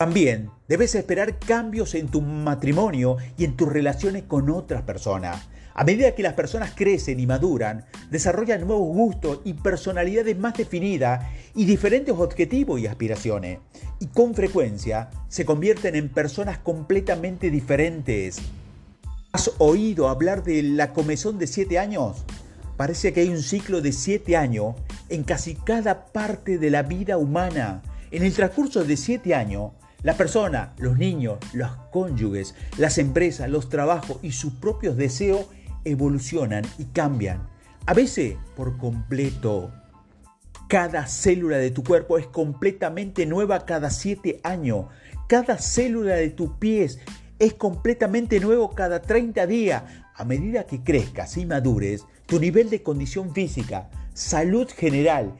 También 0.00 0.50
debes 0.66 0.94
esperar 0.94 1.38
cambios 1.38 1.94
en 1.94 2.08
tu 2.08 2.22
matrimonio 2.22 3.18
y 3.36 3.44
en 3.44 3.54
tus 3.54 3.70
relaciones 3.70 4.22
con 4.22 4.48
otras 4.48 4.80
personas. 4.80 5.46
A 5.74 5.84
medida 5.84 6.14
que 6.14 6.22
las 6.22 6.32
personas 6.32 6.72
crecen 6.74 7.20
y 7.20 7.26
maduran, 7.26 7.84
desarrollan 8.10 8.66
nuevos 8.66 8.96
gustos 8.96 9.40
y 9.44 9.52
personalidades 9.52 10.38
más 10.38 10.54
definidas 10.54 11.26
y 11.54 11.66
diferentes 11.66 12.14
objetivos 12.14 12.80
y 12.80 12.86
aspiraciones. 12.86 13.58
Y 13.98 14.06
con 14.06 14.34
frecuencia 14.34 15.10
se 15.28 15.44
convierten 15.44 15.94
en 15.94 16.08
personas 16.08 16.56
completamente 16.56 17.50
diferentes. 17.50 18.40
¿Has 19.32 19.52
oído 19.58 20.08
hablar 20.08 20.42
de 20.44 20.62
la 20.62 20.94
comezón 20.94 21.38
de 21.38 21.46
siete 21.46 21.78
años? 21.78 22.24
Parece 22.78 23.12
que 23.12 23.20
hay 23.20 23.28
un 23.28 23.42
ciclo 23.42 23.82
de 23.82 23.92
siete 23.92 24.38
años 24.38 24.76
en 25.10 25.24
casi 25.24 25.56
cada 25.56 26.06
parte 26.06 26.56
de 26.56 26.70
la 26.70 26.84
vida 26.84 27.18
humana. 27.18 27.82
En 28.10 28.22
el 28.22 28.32
transcurso 28.32 28.82
de 28.82 28.96
siete 28.96 29.34
años, 29.34 29.72
la 30.02 30.14
persona, 30.14 30.72
los 30.78 30.98
niños, 30.98 31.38
los 31.52 31.70
cónyuges, 31.92 32.54
las 32.78 32.98
empresas, 32.98 33.50
los 33.50 33.68
trabajos 33.68 34.18
y 34.22 34.32
sus 34.32 34.54
propios 34.54 34.96
deseos 34.96 35.46
evolucionan 35.84 36.64
y 36.78 36.84
cambian, 36.84 37.48
a 37.86 37.94
veces 37.94 38.36
por 38.56 38.78
completo. 38.78 39.72
Cada 40.68 41.06
célula 41.06 41.58
de 41.58 41.70
tu 41.70 41.82
cuerpo 41.82 42.16
es 42.16 42.26
completamente 42.26 43.26
nueva 43.26 43.66
cada 43.66 43.90
siete 43.90 44.40
años. 44.44 44.86
Cada 45.26 45.58
célula 45.58 46.14
de 46.14 46.30
tus 46.30 46.52
pies 46.52 47.00
es 47.38 47.54
completamente 47.54 48.38
nuevo 48.38 48.70
cada 48.70 49.02
30 49.02 49.46
días. 49.46 49.82
A 50.14 50.24
medida 50.24 50.66
que 50.66 50.82
crezcas 50.82 51.36
y 51.38 51.46
madures, 51.46 52.04
tu 52.26 52.38
nivel 52.38 52.70
de 52.70 52.82
condición 52.82 53.34
física, 53.34 53.90
salud 54.14 54.68
general, 54.68 55.34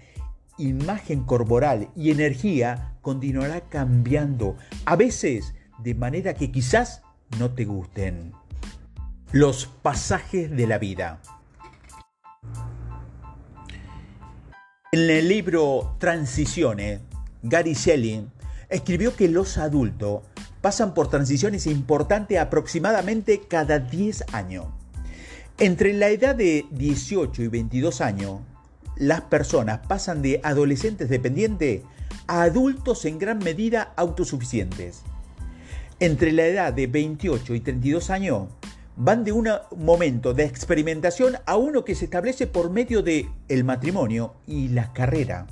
imagen 0.58 1.22
corporal 1.22 1.90
y 1.94 2.10
energía 2.10 2.89
continuará 3.00 3.62
cambiando, 3.62 4.56
a 4.84 4.96
veces 4.96 5.54
de 5.78 5.94
manera 5.94 6.34
que 6.34 6.50
quizás 6.50 7.02
no 7.38 7.50
te 7.50 7.64
gusten. 7.64 8.32
Los 9.32 9.66
pasajes 9.66 10.50
de 10.50 10.66
la 10.66 10.78
vida. 10.78 11.20
En 14.92 15.08
el 15.08 15.28
libro 15.28 15.94
Transiciones, 15.98 17.00
Gary 17.42 17.74
Shelley 17.74 18.26
escribió 18.68 19.14
que 19.14 19.28
los 19.28 19.56
adultos 19.56 20.22
pasan 20.60 20.94
por 20.94 21.08
transiciones 21.08 21.66
importantes 21.66 22.38
aproximadamente 22.38 23.42
cada 23.48 23.78
10 23.78 24.24
años. 24.32 24.66
Entre 25.58 25.92
la 25.92 26.08
edad 26.08 26.34
de 26.34 26.66
18 26.70 27.42
y 27.42 27.48
22 27.48 28.00
años, 28.00 28.40
las 28.96 29.22
personas 29.22 29.80
pasan 29.86 30.22
de 30.22 30.40
adolescentes 30.42 31.08
dependientes 31.08 31.82
adultos 32.38 33.04
en 33.06 33.18
gran 33.18 33.38
medida 33.38 33.92
autosuficientes. 33.96 35.02
Entre 35.98 36.30
la 36.30 36.46
edad 36.46 36.72
de 36.72 36.86
28 36.86 37.54
y 37.56 37.60
32 37.60 38.08
años, 38.10 38.48
van 38.96 39.24
de 39.24 39.32
un 39.32 39.48
momento 39.76 40.32
de 40.32 40.44
experimentación 40.44 41.34
a 41.44 41.56
uno 41.56 41.84
que 41.84 41.96
se 41.96 42.04
establece 42.04 42.46
por 42.46 42.70
medio 42.70 43.02
de 43.02 43.28
el 43.48 43.64
matrimonio 43.64 44.34
y 44.46 44.68
la 44.68 44.92
carrera. 44.92 45.46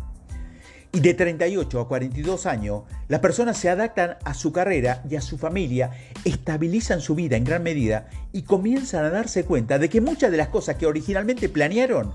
Y 0.93 1.01
de 1.01 1.15
38 1.15 1.81
a 1.81 1.89
42 1.89 2.47
años, 2.47 2.85
las 3.09 3.21
personas 3.21 3.59
se 3.59 3.69
adaptan 3.69 4.17
a 4.25 4.33
su 4.33 4.53
carrera 4.53 5.03
y 5.11 5.17
a 5.17 5.21
su 5.21 5.37
familia, 5.37 5.91
estabilizan 6.25 7.01
su 7.01 7.15
vida 7.15 7.37
en 7.37 7.45
gran 7.45 7.63
medida 7.63 8.09
y 8.33 8.43
comienzan 8.43 9.05
a 9.05 9.11
darse 9.11 9.45
cuenta 9.45 9.79
de 9.79 9.89
que 9.89 10.01
muchas 10.01 10.31
de 10.31 10.37
las 10.37 10.49
cosas 10.49 10.77
que 10.77 10.87
originalmente 10.87 11.49
planearon 11.49 12.15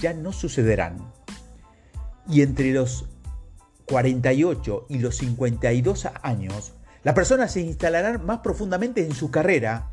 ya 0.00 0.14
no 0.14 0.32
sucederán. 0.32 1.12
Y 2.28 2.42
entre 2.42 2.72
los 2.72 3.04
48 3.88 4.86
y 4.88 4.98
los 4.98 5.16
52 5.16 6.08
años, 6.22 6.74
las 7.02 7.14
personas 7.14 7.52
se 7.52 7.60
instalarán 7.60 8.24
más 8.26 8.40
profundamente 8.40 9.04
en 9.04 9.14
su 9.14 9.30
carrera, 9.30 9.90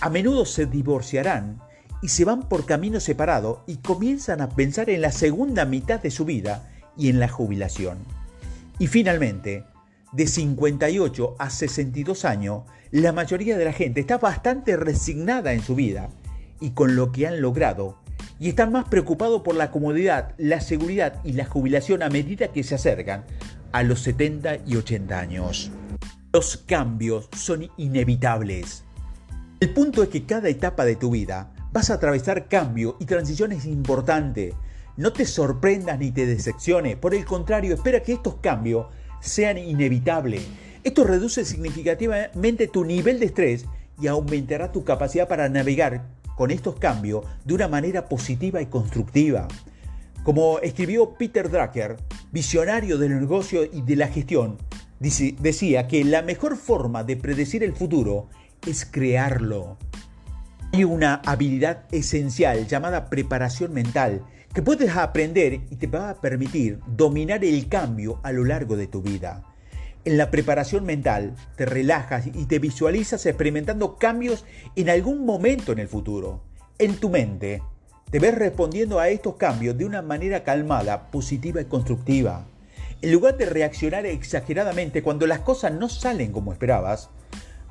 a 0.00 0.10
menudo 0.10 0.44
se 0.44 0.66
divorciarán 0.66 1.60
y 2.02 2.08
se 2.08 2.24
van 2.24 2.48
por 2.48 2.66
caminos 2.66 3.02
separados 3.02 3.60
y 3.66 3.76
comienzan 3.76 4.40
a 4.40 4.50
pensar 4.50 4.90
en 4.90 5.00
la 5.00 5.12
segunda 5.12 5.64
mitad 5.64 6.00
de 6.00 6.10
su 6.10 6.24
vida 6.24 6.70
y 6.96 7.08
en 7.08 7.20
la 7.20 7.28
jubilación. 7.28 7.98
Y 8.78 8.86
finalmente, 8.86 9.64
de 10.12 10.26
58 10.26 11.36
a 11.38 11.50
62 11.50 12.24
años, 12.24 12.62
la 12.90 13.12
mayoría 13.12 13.56
de 13.56 13.64
la 13.64 13.72
gente 13.72 14.00
está 14.00 14.18
bastante 14.18 14.76
resignada 14.76 15.52
en 15.52 15.62
su 15.62 15.74
vida 15.74 16.08
y 16.60 16.70
con 16.70 16.96
lo 16.96 17.12
que 17.12 17.26
han 17.26 17.40
logrado 17.40 17.99
y 18.40 18.48
están 18.48 18.72
más 18.72 18.88
preocupados 18.88 19.42
por 19.42 19.54
la 19.54 19.70
comodidad, 19.70 20.34
la 20.38 20.60
seguridad 20.60 21.20
y 21.22 21.34
la 21.34 21.44
jubilación 21.44 22.02
a 22.02 22.08
medida 22.08 22.48
que 22.48 22.64
se 22.64 22.74
acercan 22.74 23.24
a 23.70 23.82
los 23.82 24.00
70 24.00 24.60
y 24.66 24.76
80 24.76 25.20
años. 25.20 25.70
Los 26.32 26.56
cambios 26.56 27.28
son 27.36 27.70
inevitables. 27.76 28.82
El 29.60 29.74
punto 29.74 30.02
es 30.02 30.08
que 30.08 30.24
cada 30.24 30.48
etapa 30.48 30.86
de 30.86 30.96
tu 30.96 31.10
vida 31.10 31.52
vas 31.70 31.90
a 31.90 31.94
atravesar 31.94 32.48
cambio 32.48 32.96
y 32.98 33.04
transiciones 33.04 33.66
importantes 33.66 34.54
no 34.96 35.12
te 35.12 35.24
sorprendas 35.24 35.98
ni 35.98 36.10
te 36.10 36.26
decepciones, 36.26 36.96
por 36.96 37.14
el 37.14 37.24
contrario, 37.24 37.74
espera 37.74 38.02
que 38.02 38.12
estos 38.12 38.36
cambios 38.36 38.86
sean 39.20 39.56
inevitables. 39.56 40.46
Esto 40.82 41.04
reduce 41.04 41.44
significativamente 41.44 42.68
tu 42.68 42.84
nivel 42.84 43.18
de 43.18 43.26
estrés 43.26 43.66
y 44.00 44.08
aumentará 44.08 44.72
tu 44.72 44.84
capacidad 44.84 45.28
para 45.28 45.48
navegar 45.48 46.06
con 46.40 46.50
estos 46.50 46.76
cambios 46.76 47.26
de 47.44 47.52
una 47.52 47.68
manera 47.68 48.06
positiva 48.06 48.62
y 48.62 48.66
constructiva. 48.66 49.46
Como 50.22 50.58
escribió 50.60 51.12
Peter 51.12 51.50
Drucker, 51.50 51.98
visionario 52.32 52.96
del 52.96 53.20
negocio 53.20 53.62
y 53.70 53.82
de 53.82 53.96
la 53.96 54.08
gestión, 54.08 54.56
decía 54.98 55.86
que 55.86 56.02
la 56.02 56.22
mejor 56.22 56.56
forma 56.56 57.04
de 57.04 57.18
predecir 57.18 57.62
el 57.62 57.74
futuro 57.74 58.30
es 58.66 58.86
crearlo. 58.86 59.76
Hay 60.72 60.84
una 60.84 61.16
habilidad 61.26 61.84
esencial 61.92 62.66
llamada 62.66 63.10
preparación 63.10 63.74
mental 63.74 64.24
que 64.54 64.62
puedes 64.62 64.96
aprender 64.96 65.60
y 65.68 65.76
te 65.76 65.88
va 65.88 66.08
a 66.08 66.22
permitir 66.22 66.80
dominar 66.86 67.44
el 67.44 67.68
cambio 67.68 68.18
a 68.22 68.32
lo 68.32 68.46
largo 68.46 68.78
de 68.78 68.86
tu 68.86 69.02
vida. 69.02 69.49
En 70.06 70.16
la 70.16 70.30
preparación 70.30 70.86
mental 70.86 71.34
te 71.56 71.66
relajas 71.66 72.26
y 72.26 72.46
te 72.46 72.58
visualizas 72.58 73.26
experimentando 73.26 73.96
cambios 73.96 74.46
en 74.74 74.88
algún 74.88 75.26
momento 75.26 75.72
en 75.72 75.78
el 75.78 75.88
futuro. 75.88 76.42
En 76.78 76.96
tu 76.96 77.10
mente 77.10 77.62
te 78.10 78.18
ves 78.18 78.34
respondiendo 78.34 78.98
a 78.98 79.10
estos 79.10 79.36
cambios 79.36 79.76
de 79.76 79.84
una 79.84 80.00
manera 80.00 80.42
calmada, 80.42 81.10
positiva 81.10 81.60
y 81.60 81.66
constructiva. 81.66 82.46
En 83.02 83.12
lugar 83.12 83.36
de 83.36 83.44
reaccionar 83.44 84.06
exageradamente 84.06 85.02
cuando 85.02 85.26
las 85.26 85.40
cosas 85.40 85.72
no 85.72 85.90
salen 85.90 86.32
como 86.32 86.52
esperabas, 86.52 87.10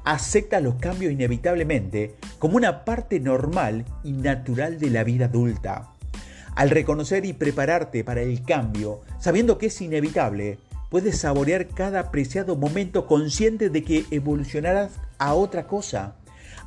acepta 0.05 0.59
los 0.59 0.75
cambios 0.75 1.11
inevitablemente 1.11 2.15
como 2.37 2.57
una 2.57 2.85
parte 2.85 3.19
normal 3.19 3.85
y 4.03 4.11
natural 4.11 4.79
de 4.79 4.91
la 4.91 5.03
vida 5.03 5.25
adulta. 5.25 5.93
Al 6.55 6.69
reconocer 6.69 7.25
y 7.25 7.33
prepararte 7.33 8.03
para 8.03 8.21
el 8.21 8.43
cambio, 8.43 9.01
sabiendo 9.19 9.57
que 9.57 9.67
es 9.67 9.81
inevitable, 9.81 10.59
puedes 10.89 11.19
saborear 11.19 11.67
cada 11.67 11.99
apreciado 11.99 12.55
momento 12.55 13.07
consciente 13.07 13.69
de 13.69 13.83
que 13.83 14.05
evolucionarás 14.11 14.99
a 15.17 15.33
otra 15.33 15.67
cosa. 15.67 16.15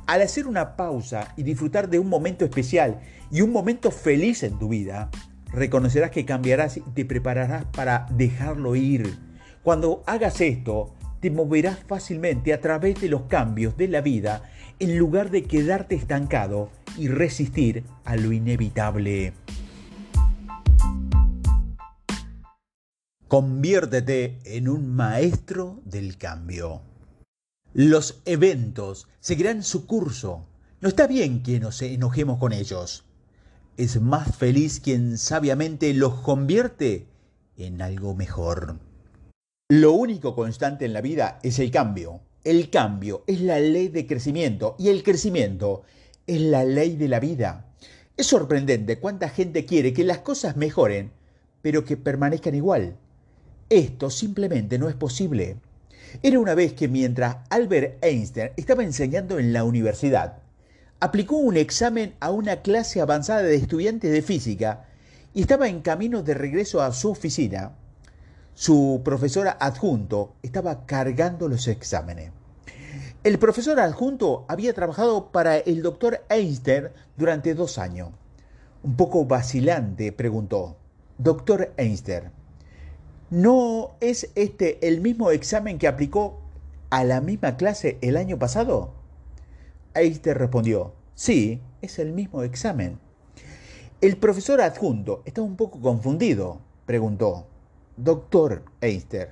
Al 0.07 0.21
hacer 0.21 0.47
una 0.47 0.75
pausa 0.75 1.33
y 1.37 1.43
disfrutar 1.43 1.89
de 1.89 1.99
un 1.99 2.09
momento 2.09 2.45
especial 2.45 2.99
y 3.31 3.41
un 3.41 3.51
momento 3.51 3.91
feliz 3.91 4.43
en 4.43 4.57
tu 4.59 4.69
vida, 4.69 5.09
reconocerás 5.51 6.11
que 6.11 6.25
cambiarás 6.25 6.77
y 6.77 6.81
te 6.81 7.05
prepararás 7.05 7.65
para 7.65 8.07
dejarlo 8.11 8.75
ir. 8.75 9.17
Cuando 9.61 10.03
hagas 10.05 10.41
esto, 10.41 10.93
te 11.19 11.31
moverás 11.31 11.79
fácilmente 11.87 12.53
a 12.53 12.59
través 12.59 12.99
de 12.99 13.07
los 13.07 13.23
cambios 13.23 13.77
de 13.77 13.87
la 13.87 14.01
vida 14.01 14.43
en 14.79 14.97
lugar 14.97 15.29
de 15.31 15.43
quedarte 15.43 15.95
estancado 15.95 16.69
y 16.97 17.07
resistir 17.07 17.85
a 18.03 18.17
lo 18.17 18.33
inevitable. 18.33 19.33
Conviértete 23.33 24.37
en 24.45 24.69
un 24.69 24.93
maestro 24.93 25.81
del 25.85 26.19
cambio. 26.19 26.83
Los 27.73 28.21
eventos 28.25 29.07
seguirán 29.21 29.63
su 29.63 29.87
curso. 29.87 30.45
No 30.81 30.87
está 30.87 31.07
bien 31.07 31.41
que 31.41 31.59
nos 31.59 31.81
enojemos 31.81 32.37
con 32.37 32.53
ellos. 32.53 33.05
Es 33.75 33.99
más 33.99 34.37
feliz 34.37 34.79
quien 34.79 35.17
sabiamente 35.17 35.95
los 35.95 36.19
convierte 36.19 37.07
en 37.57 37.81
algo 37.81 38.13
mejor. 38.13 38.77
Lo 39.67 39.93
único 39.93 40.35
constante 40.35 40.85
en 40.85 40.93
la 40.93 41.01
vida 41.01 41.39
es 41.41 41.57
el 41.57 41.71
cambio. 41.71 42.21
El 42.43 42.69
cambio 42.69 43.23
es 43.25 43.41
la 43.41 43.59
ley 43.59 43.87
de 43.87 44.05
crecimiento 44.05 44.75
y 44.77 44.89
el 44.89 45.01
crecimiento 45.01 45.81
es 46.27 46.39
la 46.39 46.65
ley 46.65 46.97
de 46.97 47.07
la 47.07 47.19
vida. 47.19 47.73
Es 48.15 48.27
sorprendente 48.27 48.99
cuánta 48.99 49.27
gente 49.27 49.65
quiere 49.65 49.91
que 49.91 50.03
las 50.03 50.19
cosas 50.19 50.55
mejoren, 50.55 51.11
pero 51.63 51.83
que 51.83 51.97
permanezcan 51.97 52.53
igual. 52.53 52.99
Esto 53.73 54.11
simplemente 54.11 54.77
no 54.77 54.87
es 54.87 54.93
posible. 54.93 55.57
Era 56.21 56.39
una 56.39 56.53
vez 56.53 56.73
que 56.73 56.87
mientras 56.87 57.37
Albert 57.49 57.97
Einstein 58.03 58.51
estaba 58.55 58.83
enseñando 58.83 59.39
en 59.39 59.51
la 59.51 59.63
universidad, 59.63 60.43
aplicó 60.99 61.37
un 61.37 61.57
examen 61.57 62.13
a 62.19 62.29
una 62.29 62.61
clase 62.61 63.01
avanzada 63.01 63.41
de 63.41 63.55
estudiantes 63.55 64.11
de 64.11 64.21
física 64.21 64.85
y 65.33 65.41
estaba 65.41 65.69
en 65.69 65.81
camino 65.81 66.21
de 66.21 66.35
regreso 66.35 66.83
a 66.83 66.93
su 66.93 67.09
oficina. 67.09 67.71
Su 68.53 69.01
profesora 69.03 69.57
adjunto 69.59 70.35
estaba 70.43 70.85
cargando 70.85 71.47
los 71.47 71.67
exámenes. 71.67 72.29
El 73.23 73.39
profesor 73.39 73.79
adjunto 73.79 74.45
había 74.49 74.75
trabajado 74.75 75.31
para 75.31 75.57
el 75.57 75.81
doctor 75.81 76.23
Einstein 76.29 76.89
durante 77.17 77.55
dos 77.55 77.79
años. 77.79 78.09
Un 78.83 78.95
poco 78.95 79.25
vacilante 79.25 80.11
preguntó, 80.11 80.77
Doctor 81.17 81.73
Einstein, 81.77 82.42
¿No 83.33 83.95
es 83.99 84.29
este 84.35 84.87
el 84.87 85.01
mismo 85.01 85.31
examen 85.31 85.79
que 85.79 85.87
aplicó 85.87 86.39
a 86.91 87.03
la 87.03 87.19
misma 87.19 87.57
clase 87.57 87.97
el 88.01 88.15
año 88.15 88.37
pasado? 88.37 88.93
Einstein 89.95 90.35
respondió, 90.35 90.93
sí, 91.15 91.59
es 91.81 91.97
el 91.97 92.13
mismo 92.13 92.43
examen. 92.43 92.99
El 94.01 94.17
profesor 94.17 94.61
adjunto 94.61 95.23
está 95.25 95.41
un 95.41 95.55
poco 95.55 95.81
confundido, 95.81 96.59
preguntó. 96.85 97.47
Doctor 97.97 98.65
Einstein, 98.81 99.29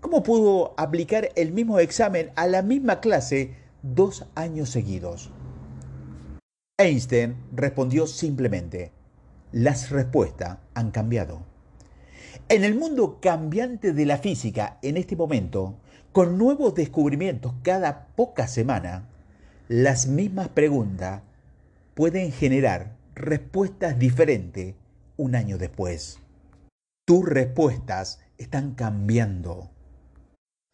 ¿cómo 0.00 0.22
pudo 0.22 0.72
aplicar 0.76 1.30
el 1.34 1.50
mismo 1.50 1.80
examen 1.80 2.30
a 2.36 2.46
la 2.46 2.62
misma 2.62 3.00
clase 3.00 3.56
dos 3.82 4.24
años 4.36 4.70
seguidos? 4.70 5.32
Einstein 6.78 7.34
respondió 7.50 8.06
simplemente, 8.06 8.92
las 9.50 9.90
respuestas 9.90 10.58
han 10.74 10.92
cambiado. 10.92 11.51
En 12.48 12.64
el 12.64 12.74
mundo 12.74 13.18
cambiante 13.20 13.92
de 13.92 14.06
la 14.06 14.18
física 14.18 14.78
en 14.82 14.96
este 14.96 15.16
momento, 15.16 15.76
con 16.12 16.38
nuevos 16.38 16.74
descubrimientos 16.74 17.54
cada 17.62 18.06
poca 18.16 18.46
semana, 18.46 19.08
las 19.68 20.06
mismas 20.06 20.48
preguntas 20.48 21.22
pueden 21.94 22.32
generar 22.32 22.96
respuestas 23.14 23.98
diferentes 23.98 24.74
un 25.16 25.34
año 25.34 25.58
después. 25.58 26.20
Tus 27.06 27.24
respuestas 27.26 28.20
están 28.38 28.74
cambiando. 28.74 29.70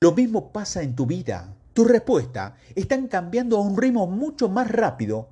Lo 0.01 0.13
mismo 0.13 0.53
pasa 0.53 0.83
en 0.83 0.95
tu 0.95 1.07
vida. 1.07 1.55
Tus 1.73 1.89
respuestas 1.89 2.53
están 2.75 3.09
cambiando 3.09 3.57
a 3.59 3.63
un 3.63 3.77
ritmo 3.77 4.07
mucho 4.07 4.49
más 4.49 4.71
rápido 4.71 5.29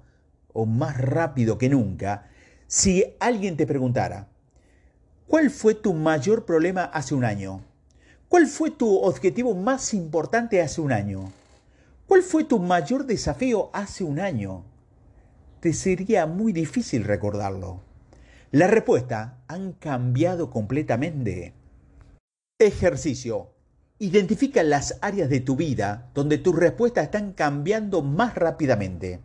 o 0.53 0.67
más 0.67 0.97
rápido 0.99 1.59
que 1.59 1.69
nunca. 1.69 2.29
Si 2.67 3.05
alguien 3.21 3.57
te 3.57 3.67
preguntara, 3.67 4.29
¿Cuál 5.29 5.51
fue 5.51 5.75
tu 5.75 5.93
mayor 5.93 6.45
problema 6.45 6.85
hace 6.85 7.13
un 7.13 7.25
año? 7.25 7.61
¿Cuál 8.29 8.47
fue 8.47 8.71
tu 8.71 8.99
objetivo 8.99 9.57
más 9.57 9.93
importante 9.93 10.63
hace 10.63 10.81
un 10.81 10.93
año? 10.93 11.33
¿Cuál 12.07 12.23
fue 12.23 12.45
tu 12.45 12.61
mayor 12.61 13.07
desafío 13.07 13.71
hace 13.73 14.05
un 14.05 14.21
año? 14.21 14.63
Te 15.59 15.73
sería 15.73 16.27
muy 16.27 16.53
difícil 16.53 17.03
recordarlo. 17.03 17.81
Las 18.53 18.71
respuestas 18.71 19.33
han 19.49 19.73
cambiado 19.73 20.49
completamente. 20.49 21.55
Ejercicio. 22.61 23.51
Identifica 23.99 24.63
las 24.63 24.97
áreas 25.01 25.29
de 25.29 25.41
tu 25.41 25.57
vida 25.57 26.09
donde 26.15 26.39
tus 26.39 26.55
respuestas 26.55 27.07
están 27.07 27.33
cambiando 27.33 28.01
más 28.01 28.37
rápidamente. 28.37 29.19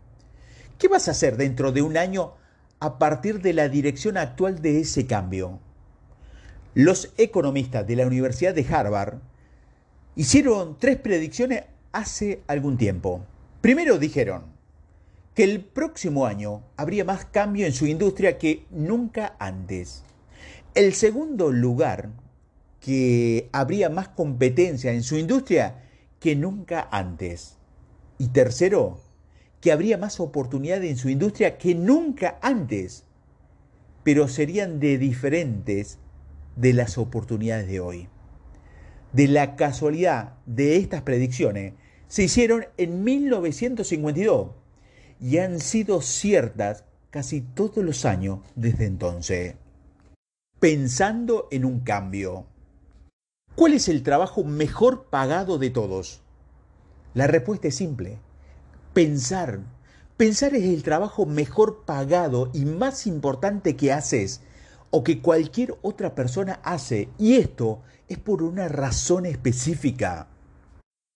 ¿Qué 0.80 0.88
vas 0.88 1.08
a 1.08 1.12
hacer 1.12 1.38
dentro 1.38 1.72
de 1.72 1.84
un 1.84 1.96
año 1.96 2.34
a 2.80 2.98
partir 2.98 3.40
de 3.44 3.54
la 3.54 3.70
dirección 3.70 4.18
actual 4.18 4.64
de 4.64 4.80
ese 4.80 5.06
cambio? 5.06 5.60
Los 6.74 7.12
economistas 7.18 7.86
de 7.86 7.98
la 7.98 8.08
Universidad 8.08 8.56
de 8.56 8.66
Harvard 8.66 9.16
hicieron 10.16 10.78
tres 10.80 10.96
predicciones 10.98 11.64
hace 11.92 12.44
algún 12.48 12.78
tiempo. 12.78 13.26
Primero 13.60 13.98
dijeron 13.98 14.44
que 15.36 15.44
el 15.44 15.66
próximo 15.66 16.26
año 16.26 16.64
habría 16.78 17.04
más 17.04 17.26
cambio 17.26 17.66
en 17.66 17.74
su 17.74 17.88
industria 17.88 18.38
que 18.38 18.66
nunca 18.72 19.36
antes. 19.38 20.06
El 20.74 20.94
segundo 20.94 21.52
lugar, 21.52 22.10
que 22.80 23.50
habría 23.52 23.90
más 23.90 24.08
competencia 24.08 24.94
en 24.94 25.04
su 25.04 25.18
industria 25.18 25.84
que 26.22 26.38
nunca 26.38 26.88
antes. 26.90 27.58
Y 28.18 28.30
tercero, 28.30 29.02
que 29.60 29.74
habría 29.74 29.98
más 29.98 30.22
oportunidades 30.22 30.90
en 30.90 30.98
su 30.98 31.10
industria 31.10 31.58
que 31.58 31.76
nunca 31.76 32.40
antes, 32.42 33.04
pero 34.04 34.30
serían 34.30 34.80
de 34.80 34.98
diferentes 34.98 36.00
de 36.62 36.74
las 36.74 37.00
oportunidades 37.00 37.68
de 37.68 37.80
hoy. 37.80 38.08
De 39.14 39.28
la 39.28 39.56
casualidad 39.56 40.36
de 40.46 40.78
estas 40.78 41.02
predicciones, 41.02 41.74
se 42.08 42.24
hicieron 42.24 42.66
en 42.78 43.04
1952 43.04 44.52
y 45.20 45.40
han 45.40 45.60
sido 45.60 46.02
ciertas 46.02 46.86
casi 47.10 47.42
todos 47.42 47.84
los 47.84 48.06
años 48.06 48.40
desde 48.56 48.86
entonces. 48.86 49.56
Pensando 50.60 51.48
en 51.52 51.66
un 51.66 51.80
cambio. 51.80 52.46
¿Cuál 53.56 53.74
es 53.74 53.90
el 53.90 54.04
trabajo 54.04 54.44
mejor 54.44 55.06
pagado 55.06 55.58
de 55.58 55.72
todos? 55.72 56.22
La 57.16 57.26
respuesta 57.26 57.70
es 57.70 57.76
simple. 57.76 58.20
Pensar. 58.94 59.62
Pensar 60.16 60.54
es 60.54 60.64
el 60.64 60.84
trabajo 60.84 61.26
mejor 61.26 61.86
pagado 61.86 62.52
y 62.54 62.66
más 62.66 63.08
importante 63.08 63.76
que 63.76 63.92
haces 63.92 64.42
o 64.92 65.04
que 65.04 65.22
cualquier 65.22 65.76
otra 65.82 66.14
persona 66.14 66.60
hace, 66.64 67.10
y 67.18 67.36
esto 67.36 67.82
es 68.08 68.20
por 68.20 68.44
una 68.44 68.68
razón 68.68 69.26
específica. 69.26 70.28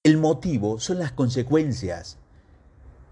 El 0.04 0.18
motivo 0.18 0.80
son 0.80 1.00
las 1.00 1.12
consecuencias. 1.12 2.18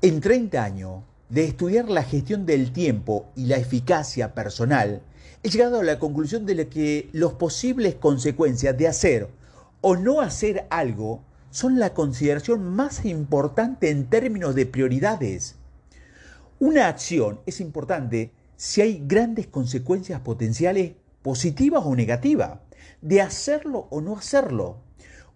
En 0.02 0.22
30 0.22 0.64
años 0.64 1.04
de 1.30 1.46
estudiar 1.46 1.90
la 1.90 2.04
gestión 2.04 2.46
del 2.46 2.72
tiempo 2.72 3.28
y 3.36 3.46
la 3.46 3.58
eficacia 3.58 4.34
personal, 4.34 5.02
he 5.44 5.50
llegado 5.50 5.80
a 5.80 5.84
la 5.84 6.00
conclusión 6.00 6.46
de 6.46 6.68
que 6.70 7.10
las 7.12 7.34
posibles 7.34 7.96
consecuencias 7.96 8.78
de 8.78 8.88
hacer 8.88 9.30
o 9.82 9.96
no 9.98 10.22
hacer 10.22 10.66
algo 10.70 11.22
son 11.52 11.78
la 11.78 11.94
consideración 11.94 12.64
más 12.64 13.06
importante 13.06 13.90
en 13.90 14.06
términos 14.06 14.56
de 14.56 14.66
prioridades. 14.66 15.56
Una 16.60 16.88
acción 16.88 17.42
es 17.46 17.60
importante 17.60 18.32
si 18.56 18.82
hay 18.82 19.04
grandes 19.06 19.48
consecuencias 19.48 20.22
potenciales 20.22 20.94
positivas 21.22 21.84
o 21.86 21.96
negativas, 21.96 22.60
de 23.02 23.22
hacerlo 23.22 23.88
o 23.90 24.02
no 24.02 24.18
hacerlo. 24.18 24.78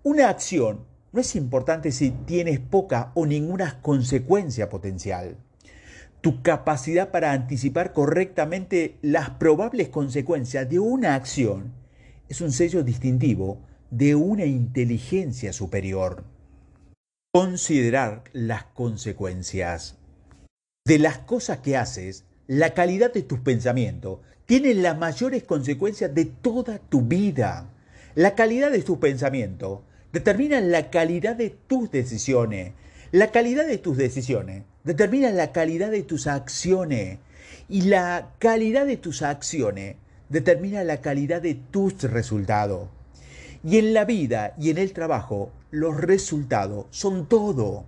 Una 0.04 0.30
acción 0.30 0.86
no 1.12 1.22
es 1.22 1.36
importante 1.36 1.92
si 1.92 2.12
tienes 2.12 2.60
poca 2.60 3.12
o 3.16 3.26
ninguna 3.26 3.82
consecuencia 3.82 4.70
potencial. 4.70 5.38
Tu 6.22 6.42
capacidad 6.42 7.12
para 7.12 7.32
anticipar 7.32 7.94
correctamente 7.94 8.98
las 9.02 9.30
probables 9.32 9.90
consecuencias 9.90 10.70
de 10.70 10.80
una 10.80 11.16
acción 11.16 11.74
es 12.28 12.42
un 12.42 12.52
sello 12.52 12.84
distintivo 12.84 13.60
de 13.90 14.16
una 14.16 14.46
inteligencia 14.46 15.54
superior. 15.54 16.26
Considerar 17.34 18.24
las 18.34 18.66
consecuencias. 18.66 19.98
De 20.86 21.00
las 21.00 21.20
cosas 21.20 21.60
que 21.60 21.78
haces, 21.78 22.26
la 22.48 22.74
calidad 22.74 23.14
de 23.14 23.24
tus 23.24 23.40
pensamientos 23.40 24.20
tiene 24.46 24.74
las 24.74 24.98
mayores 24.98 25.44
consecuencias 25.44 26.16
de 26.16 26.26
toda 26.26 26.80
tu 26.80 27.02
vida. 27.02 27.70
La 28.16 28.36
calidad 28.36 28.72
de 28.72 28.82
tus 28.82 28.98
pensamientos 29.00 29.82
determina 30.14 30.62
la 30.62 30.90
calidad 30.90 31.36
de 31.36 31.50
tus 31.50 31.92
decisiones. 31.92 32.72
La 33.12 33.32
calidad 33.32 33.68
de 33.68 33.78
tus 33.78 33.98
decisiones 33.98 34.64
determina 34.86 35.32
la 35.32 35.52
calidad 35.52 35.92
de 35.92 36.04
tus 36.04 36.28
acciones. 36.28 37.20
Y 37.68 37.82
la 37.82 38.30
calidad 38.40 38.86
de 38.86 38.96
tus 38.96 39.22
acciones 39.22 39.98
determina 40.30 40.86
la 40.86 41.02
calidad 41.02 41.42
de 41.42 41.56
tus 41.56 42.02
resultados. 42.04 42.88
Y 43.64 43.78
en 43.78 43.94
la 43.94 44.06
vida 44.06 44.56
y 44.58 44.70
en 44.70 44.78
el 44.78 44.94
trabajo, 44.94 45.52
los 45.72 45.98
resultados 45.98 46.86
son 46.92 47.28
todo. 47.28 47.86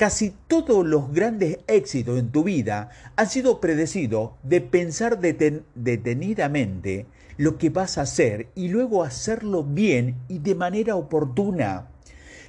Casi 0.00 0.32
todos 0.48 0.86
los 0.86 1.12
grandes 1.12 1.58
éxitos 1.66 2.18
en 2.18 2.32
tu 2.32 2.42
vida 2.42 2.88
han 3.16 3.28
sido 3.28 3.60
predecidos 3.60 4.30
de 4.42 4.62
pensar 4.62 5.20
detenidamente 5.20 7.04
lo 7.36 7.58
que 7.58 7.68
vas 7.68 7.98
a 7.98 8.02
hacer 8.02 8.48
y 8.54 8.68
luego 8.68 9.04
hacerlo 9.04 9.62
bien 9.62 10.16
y 10.26 10.38
de 10.38 10.54
manera 10.54 10.96
oportuna. 10.96 11.88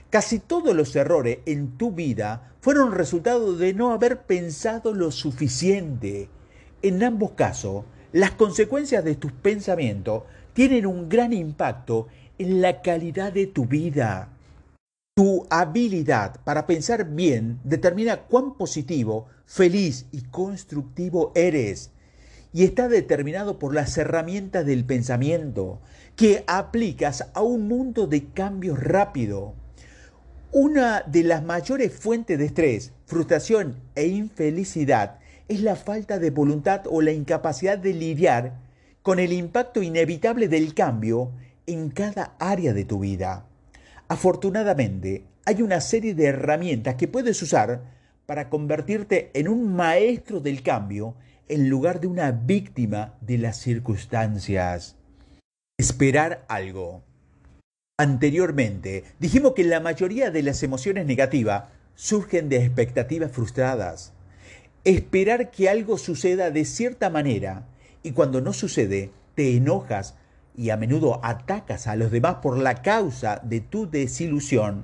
Casi 0.09 0.39
todos 0.39 0.73
los 0.73 0.95
errores 0.95 1.39
en 1.45 1.77
tu 1.77 1.91
vida 1.91 2.53
fueron 2.61 2.93
resultado 2.93 3.57
de 3.57 3.73
no 3.73 3.91
haber 3.91 4.21
pensado 4.21 4.93
lo 4.93 5.11
suficiente. 5.11 6.29
En 6.81 7.03
ambos 7.03 7.31
casos, 7.31 7.83
las 8.13 8.31
consecuencias 8.31 9.03
de 9.03 9.15
tus 9.15 9.33
pensamientos 9.33 10.23
tienen 10.53 10.85
un 10.85 11.09
gran 11.09 11.33
impacto 11.33 12.07
en 12.37 12.61
la 12.61 12.81
calidad 12.81 13.33
de 13.33 13.47
tu 13.47 13.65
vida. 13.65 14.29
Tu 15.13 15.45
habilidad 15.49 16.39
para 16.45 16.65
pensar 16.65 17.03
bien 17.03 17.59
determina 17.65 18.21
cuán 18.21 18.57
positivo, 18.57 19.27
feliz 19.45 20.05
y 20.13 20.21
constructivo 20.21 21.33
eres. 21.35 21.91
Y 22.53 22.63
está 22.63 22.87
determinado 22.87 23.59
por 23.59 23.75
las 23.75 23.97
herramientas 23.97 24.65
del 24.65 24.85
pensamiento 24.85 25.81
que 26.15 26.45
aplicas 26.47 27.27
a 27.33 27.41
un 27.41 27.67
mundo 27.67 28.07
de 28.07 28.29
cambios 28.29 28.81
rápido. 28.81 29.53
Una 30.53 31.01
de 31.01 31.23
las 31.25 31.43
mayores 31.43 31.93
fuentes 31.93 32.39
de 32.39 32.45
estrés, 32.45 32.93
frustración 33.05 33.81
e 33.95 34.07
infelicidad 34.07 35.19
es 35.49 35.61
la 35.61 35.75
falta 35.75 36.19
de 36.19 36.29
voluntad 36.29 36.83
o 36.89 37.01
la 37.01 37.11
incapacidad 37.11 37.77
de 37.77 37.93
lidiar 37.93 38.61
con 39.01 39.19
el 39.19 39.33
impacto 39.33 39.83
inevitable 39.83 40.47
del 40.47 40.73
cambio 40.73 41.33
en 41.65 41.89
cada 41.89 42.33
área 42.39 42.71
de 42.71 42.85
tu 42.85 42.99
vida. 42.99 43.50
Afortunadamente, 44.11 45.23
hay 45.45 45.61
una 45.61 45.79
serie 45.79 46.13
de 46.13 46.25
herramientas 46.25 46.95
que 46.95 47.07
puedes 47.07 47.41
usar 47.41 47.81
para 48.25 48.49
convertirte 48.49 49.31
en 49.33 49.47
un 49.47 49.73
maestro 49.73 50.41
del 50.41 50.63
cambio 50.63 51.15
en 51.47 51.69
lugar 51.69 52.01
de 52.01 52.07
una 52.07 52.31
víctima 52.33 53.13
de 53.21 53.37
las 53.37 53.55
circunstancias. 53.61 54.97
Esperar 55.77 56.43
algo. 56.49 57.03
Anteriormente, 57.97 59.05
dijimos 59.17 59.53
que 59.53 59.63
la 59.63 59.79
mayoría 59.79 60.29
de 60.29 60.43
las 60.43 60.61
emociones 60.61 61.05
negativas 61.05 61.69
surgen 61.95 62.49
de 62.49 62.57
expectativas 62.65 63.31
frustradas. 63.31 64.11
Esperar 64.83 65.51
que 65.51 65.69
algo 65.69 65.97
suceda 65.97 66.51
de 66.51 66.65
cierta 66.65 67.09
manera 67.09 67.65
y 68.03 68.11
cuando 68.11 68.41
no 68.41 68.51
sucede, 68.51 69.11
te 69.35 69.55
enojas 69.55 70.15
y 70.55 70.69
a 70.69 70.77
menudo 70.77 71.19
atacas 71.23 71.87
a 71.87 71.95
los 71.95 72.11
demás 72.11 72.35
por 72.41 72.57
la 72.57 72.81
causa 72.81 73.41
de 73.43 73.61
tu 73.61 73.89
desilusión. 73.89 74.83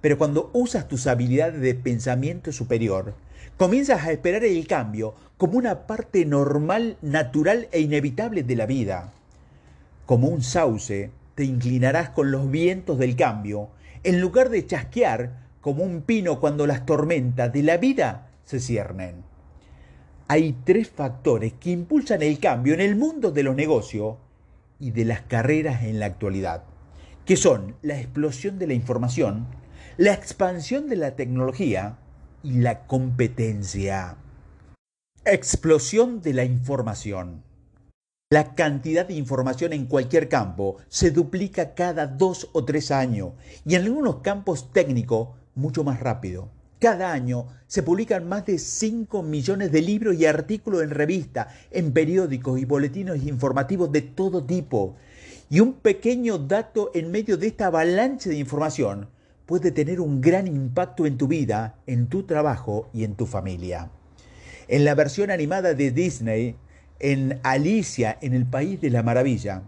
Pero 0.00 0.18
cuando 0.18 0.50
usas 0.52 0.88
tus 0.88 1.06
habilidades 1.06 1.60
de 1.60 1.74
pensamiento 1.74 2.52
superior, 2.52 3.14
comienzas 3.56 4.04
a 4.04 4.12
esperar 4.12 4.44
el 4.44 4.66
cambio 4.66 5.14
como 5.36 5.58
una 5.58 5.86
parte 5.86 6.24
normal, 6.24 6.96
natural 7.02 7.68
e 7.72 7.80
inevitable 7.80 8.42
de 8.42 8.56
la 8.56 8.66
vida. 8.66 9.12
Como 10.06 10.28
un 10.28 10.42
sauce, 10.42 11.10
te 11.34 11.44
inclinarás 11.44 12.10
con 12.10 12.30
los 12.30 12.50
vientos 12.50 12.98
del 12.98 13.16
cambio, 13.16 13.68
en 14.02 14.20
lugar 14.20 14.50
de 14.50 14.66
chasquear 14.66 15.44
como 15.60 15.82
un 15.82 16.02
pino 16.02 16.40
cuando 16.40 16.66
las 16.66 16.84
tormentas 16.84 17.52
de 17.52 17.62
la 17.62 17.78
vida 17.78 18.28
se 18.44 18.60
ciernen. 18.60 19.24
Hay 20.28 20.54
tres 20.64 20.90
factores 20.90 21.54
que 21.54 21.70
impulsan 21.70 22.22
el 22.22 22.38
cambio 22.38 22.74
en 22.74 22.80
el 22.80 22.96
mundo 22.96 23.30
de 23.30 23.42
los 23.42 23.56
negocios 23.56 24.16
y 24.84 24.90
de 24.90 25.06
las 25.06 25.22
carreras 25.22 25.84
en 25.84 25.98
la 25.98 26.04
actualidad, 26.04 26.64
que 27.24 27.38
son 27.38 27.74
la 27.80 27.98
explosión 27.98 28.58
de 28.58 28.66
la 28.66 28.74
información, 28.74 29.46
la 29.96 30.12
expansión 30.12 30.90
de 30.90 30.96
la 30.96 31.16
tecnología 31.16 31.96
y 32.42 32.58
la 32.58 32.86
competencia. 32.86 34.18
Explosión 35.24 36.20
de 36.20 36.34
la 36.34 36.44
información. 36.44 37.42
La 38.28 38.54
cantidad 38.54 39.06
de 39.08 39.14
información 39.14 39.72
en 39.72 39.86
cualquier 39.86 40.28
campo 40.28 40.76
se 40.88 41.10
duplica 41.10 41.72
cada 41.72 42.06
dos 42.06 42.50
o 42.52 42.66
tres 42.66 42.90
años 42.90 43.32
y 43.64 43.76
en 43.76 43.84
algunos 43.84 44.16
campos 44.16 44.70
técnicos 44.70 45.30
mucho 45.54 45.82
más 45.82 46.00
rápido. 46.00 46.50
Cada 46.84 47.12
año 47.12 47.46
se 47.66 47.82
publican 47.82 48.28
más 48.28 48.44
de 48.44 48.58
5 48.58 49.22
millones 49.22 49.72
de 49.72 49.80
libros 49.80 50.16
y 50.16 50.26
artículos 50.26 50.82
en 50.82 50.90
revistas, 50.90 51.46
en 51.70 51.94
periódicos 51.94 52.60
y 52.60 52.66
boletines 52.66 53.24
informativos 53.24 53.90
de 53.90 54.02
todo 54.02 54.44
tipo. 54.44 54.94
Y 55.48 55.60
un 55.60 55.72
pequeño 55.72 56.36
dato 56.36 56.90
en 56.92 57.10
medio 57.10 57.38
de 57.38 57.46
esta 57.46 57.68
avalancha 57.68 58.28
de 58.28 58.36
información 58.36 59.08
puede 59.46 59.70
tener 59.70 59.98
un 59.98 60.20
gran 60.20 60.46
impacto 60.46 61.06
en 61.06 61.16
tu 61.16 61.26
vida, 61.26 61.76
en 61.86 62.08
tu 62.08 62.24
trabajo 62.24 62.90
y 62.92 63.04
en 63.04 63.14
tu 63.14 63.24
familia. 63.24 63.90
En 64.68 64.84
la 64.84 64.94
versión 64.94 65.30
animada 65.30 65.72
de 65.72 65.90
Disney, 65.90 66.54
en 67.00 67.40
Alicia 67.44 68.18
en 68.20 68.34
el 68.34 68.44
País 68.44 68.78
de 68.82 68.90
la 68.90 69.02
Maravilla, 69.02 69.62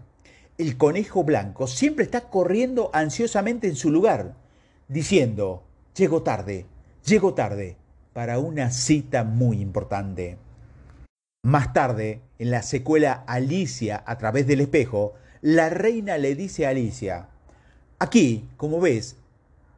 el 0.59 0.77
conejo 0.77 1.23
blanco 1.23 1.65
siempre 1.65 2.05
está 2.05 2.29
corriendo 2.29 2.91
ansiosamente 2.93 3.67
en 3.67 3.75
su 3.75 3.89
lugar, 3.89 4.35
diciendo, 4.87 5.63
llego 5.95 6.21
tarde, 6.21 6.67
Llego 7.07 7.33
tarde 7.33 7.77
para 8.11 8.37
una 8.37 8.69
cita 8.69 9.23
muy 9.23 9.61
importante. 9.61 10.37
Más 11.41 11.71
tarde, 11.71 12.19
en 12.37 12.51
la 12.51 12.61
secuela 12.61 13.23
Alicia 13.27 14.03
a 14.05 14.17
través 14.17 14.45
del 14.45 14.59
espejo, 14.59 15.13
la 15.39 15.69
reina 15.69 16.17
le 16.17 16.35
dice 16.35 16.65
a 16.65 16.71
Alicia, 16.71 17.29
aquí, 17.97 18.49
como 18.57 18.81
ves, 18.81 19.15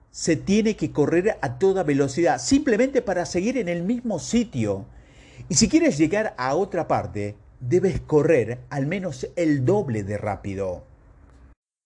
se 0.09 0.37
tiene 0.37 0.75
que 0.75 0.91
correr 0.91 1.37
a 1.41 1.59
toda 1.59 1.83
velocidad 1.83 2.39
simplemente 2.39 3.03
para 3.03 3.27
seguir 3.27 3.59
en 3.59 3.69
el 3.69 3.83
mismo 3.83 4.17
sitio. 4.17 4.85
Y 5.49 5.53
si 5.53 5.69
quieres 5.69 5.99
llegar 5.99 6.33
a 6.35 6.55
otra 6.55 6.87
parte, 6.87 7.35
debes 7.59 8.01
correr 8.01 8.57
al 8.71 8.87
menos 8.87 9.27
el 9.35 9.65
doble 9.65 10.03
de 10.03 10.17
rápido. 10.17 10.83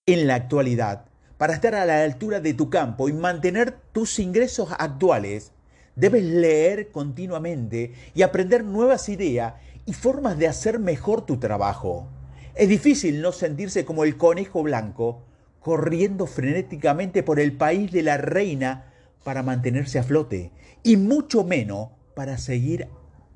En 0.06 0.26
la 0.26 0.36
actualidad, 0.36 1.04
para 1.38 1.54
estar 1.54 1.76
a 1.76 1.86
la 1.86 2.04
altura 2.04 2.40
de 2.40 2.54
tu 2.54 2.70
campo 2.70 3.10
y 3.10 3.14
mantener 3.14 3.78
tus 3.92 4.20
ingresos 4.20 4.70
actuales, 4.78 5.52
debes 5.96 6.24
leer 6.24 6.92
continuamente 6.92 7.94
y 8.14 8.22
aprender 8.22 8.64
nuevas 8.64 9.10
ideas 9.10 9.56
y 9.86 9.94
formas 9.94 10.38
de 10.38 10.48
hacer 10.48 10.80
mejor 10.80 11.26
tu 11.26 11.38
trabajo. 11.38 12.08
Es 12.56 12.70
difícil 12.70 13.22
no 13.22 13.32
sentirse 13.32 13.86
como 13.86 14.04
el 14.04 14.18
conejo 14.18 14.64
blanco 14.64 15.24
corriendo 15.60 16.28
frenéticamente 16.28 17.24
por 17.24 17.40
el 17.40 17.56
país 17.56 17.92
de 17.92 18.04
la 18.04 18.18
reina 18.18 18.94
para 19.24 19.44
mantenerse 19.44 19.98
a 19.98 20.04
flote 20.04 20.52
y 20.84 20.98
mucho 20.98 21.44
menos 21.44 21.90
para 22.16 22.38
seguir 22.38 22.88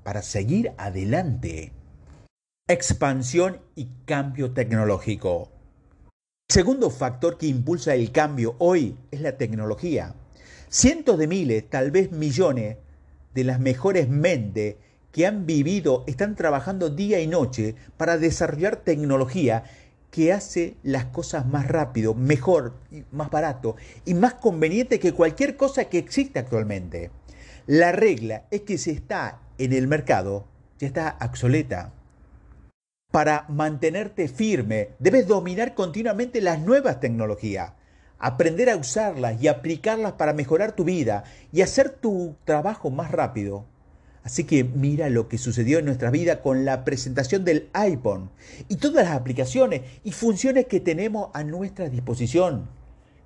para 0.03 0.21
seguir 0.21 0.71
adelante. 0.77 1.73
Expansión 2.69 3.59
y 3.75 3.89
cambio 4.05 4.51
tecnológico. 4.51 5.56
Segundo 6.49 6.89
factor 6.89 7.37
que 7.37 7.47
impulsa 7.47 7.93
el 7.93 8.13
cambio 8.13 8.55
hoy 8.59 8.95
es 9.11 9.19
la 9.19 9.33
tecnología. 9.33 10.15
Cientos 10.69 11.17
de 11.17 11.27
miles, 11.27 11.69
tal 11.69 11.91
vez 11.91 12.13
millones, 12.13 12.77
de 13.35 13.43
las 13.43 13.59
mejores 13.59 14.07
mentes 14.07 14.77
que 15.11 15.27
han 15.27 15.45
vivido 15.45 16.05
están 16.07 16.35
trabajando 16.35 16.89
día 16.89 17.19
y 17.19 17.27
noche 17.27 17.75
para 17.97 18.17
desarrollar 18.17 18.77
tecnología 18.77 19.65
que 20.09 20.31
hace 20.31 20.77
las 20.83 21.03
cosas 21.03 21.45
más 21.45 21.67
rápido, 21.67 22.13
mejor, 22.13 22.75
más 23.11 23.29
barato 23.29 23.75
y 24.05 24.13
más 24.13 24.35
conveniente 24.35 25.01
que 25.01 25.11
cualquier 25.11 25.57
cosa 25.57 25.89
que 25.89 25.97
existe 25.97 26.39
actualmente. 26.39 27.11
La 27.65 27.91
regla 27.91 28.45
es 28.51 28.61
que 28.61 28.77
si 28.77 28.91
está 28.91 29.41
en 29.57 29.73
el 29.73 29.87
mercado, 29.87 30.47
ya 30.79 30.87
está 30.87 31.17
obsoleta. 31.21 31.91
Para 33.11 33.45
mantenerte 33.49 34.27
firme, 34.27 34.89
debes 34.99 35.27
dominar 35.27 35.73
continuamente 35.73 36.41
las 36.41 36.59
nuevas 36.59 36.99
tecnologías, 36.99 37.71
aprender 38.19 38.69
a 38.69 38.75
usarlas 38.75 39.41
y 39.41 39.47
aplicarlas 39.47 40.13
para 40.13 40.33
mejorar 40.33 40.73
tu 40.73 40.83
vida 40.83 41.23
y 41.51 41.61
hacer 41.61 41.89
tu 41.89 42.35
trabajo 42.43 42.91
más 42.91 43.09
rápido. 43.11 43.65
Así 44.23 44.43
que 44.43 44.65
mira 44.65 45.09
lo 45.09 45.29
que 45.29 45.37
sucedió 45.37 45.79
en 45.79 45.85
nuestra 45.85 46.11
vida 46.11 46.41
con 46.41 46.65
la 46.65 46.83
presentación 46.83 47.45
del 47.45 47.69
iPhone 47.71 48.29
y 48.67 48.75
todas 48.75 49.05
las 49.05 49.15
aplicaciones 49.15 49.81
y 50.03 50.11
funciones 50.11 50.67
que 50.67 50.81
tenemos 50.81 51.29
a 51.33 51.45
nuestra 51.45 51.87
disposición. 51.87 52.67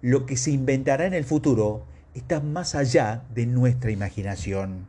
Lo 0.01 0.27
que 0.27 0.37
se 0.37 0.51
inventará 0.51 1.05
en 1.07 1.15
el 1.15 1.25
futuro 1.25 1.85
está 2.13 2.39
más 2.39 2.75
allá 2.75 3.23
de 3.33 3.47
nuestra 3.47 3.89
imaginación. 3.89 4.87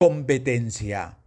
Competencia. 0.00 1.21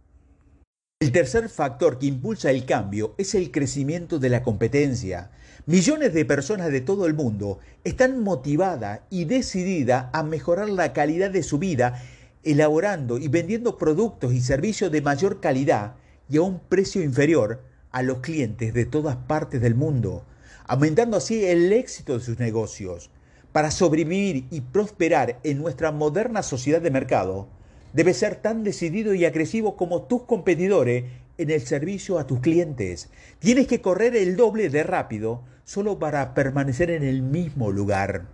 El 0.98 1.12
tercer 1.12 1.50
factor 1.50 1.98
que 1.98 2.06
impulsa 2.06 2.50
el 2.50 2.64
cambio 2.64 3.14
es 3.18 3.34
el 3.34 3.50
crecimiento 3.50 4.18
de 4.18 4.30
la 4.30 4.42
competencia. 4.42 5.30
Millones 5.66 6.14
de 6.14 6.24
personas 6.24 6.72
de 6.72 6.80
todo 6.80 7.04
el 7.04 7.12
mundo 7.12 7.58
están 7.84 8.24
motivadas 8.24 9.00
y 9.10 9.26
decididas 9.26 10.06
a 10.14 10.22
mejorar 10.22 10.70
la 10.70 10.94
calidad 10.94 11.30
de 11.30 11.42
su 11.42 11.58
vida 11.58 12.02
elaborando 12.44 13.18
y 13.18 13.28
vendiendo 13.28 13.76
productos 13.76 14.32
y 14.32 14.40
servicios 14.40 14.90
de 14.90 15.02
mayor 15.02 15.38
calidad 15.38 15.96
y 16.30 16.38
a 16.38 16.42
un 16.42 16.60
precio 16.60 17.02
inferior 17.02 17.62
a 17.90 18.02
los 18.02 18.20
clientes 18.20 18.72
de 18.72 18.86
todas 18.86 19.16
partes 19.16 19.60
del 19.60 19.74
mundo, 19.74 20.24
aumentando 20.66 21.18
así 21.18 21.44
el 21.44 21.70
éxito 21.74 22.14
de 22.14 22.24
sus 22.24 22.38
negocios. 22.38 23.10
Para 23.52 23.70
sobrevivir 23.70 24.46
y 24.50 24.62
prosperar 24.62 25.40
en 25.44 25.58
nuestra 25.58 25.92
moderna 25.92 26.42
sociedad 26.42 26.80
de 26.80 26.90
mercado, 26.90 27.48
debes 27.96 28.18
ser 28.18 28.36
tan 28.36 28.62
decidido 28.62 29.14
y 29.14 29.24
agresivo 29.24 29.74
como 29.74 30.02
tus 30.02 30.24
competidores 30.24 31.04
en 31.38 31.50
el 31.50 31.62
servicio 31.62 32.18
a 32.18 32.26
tus 32.26 32.40
clientes. 32.40 33.08
Tienes 33.38 33.66
que 33.66 33.80
correr 33.80 34.14
el 34.14 34.36
doble 34.36 34.68
de 34.68 34.82
rápido 34.82 35.40
solo 35.64 35.98
para 35.98 36.34
permanecer 36.34 36.90
en 36.90 37.02
el 37.02 37.22
mismo 37.22 37.72
lugar. 37.72 38.26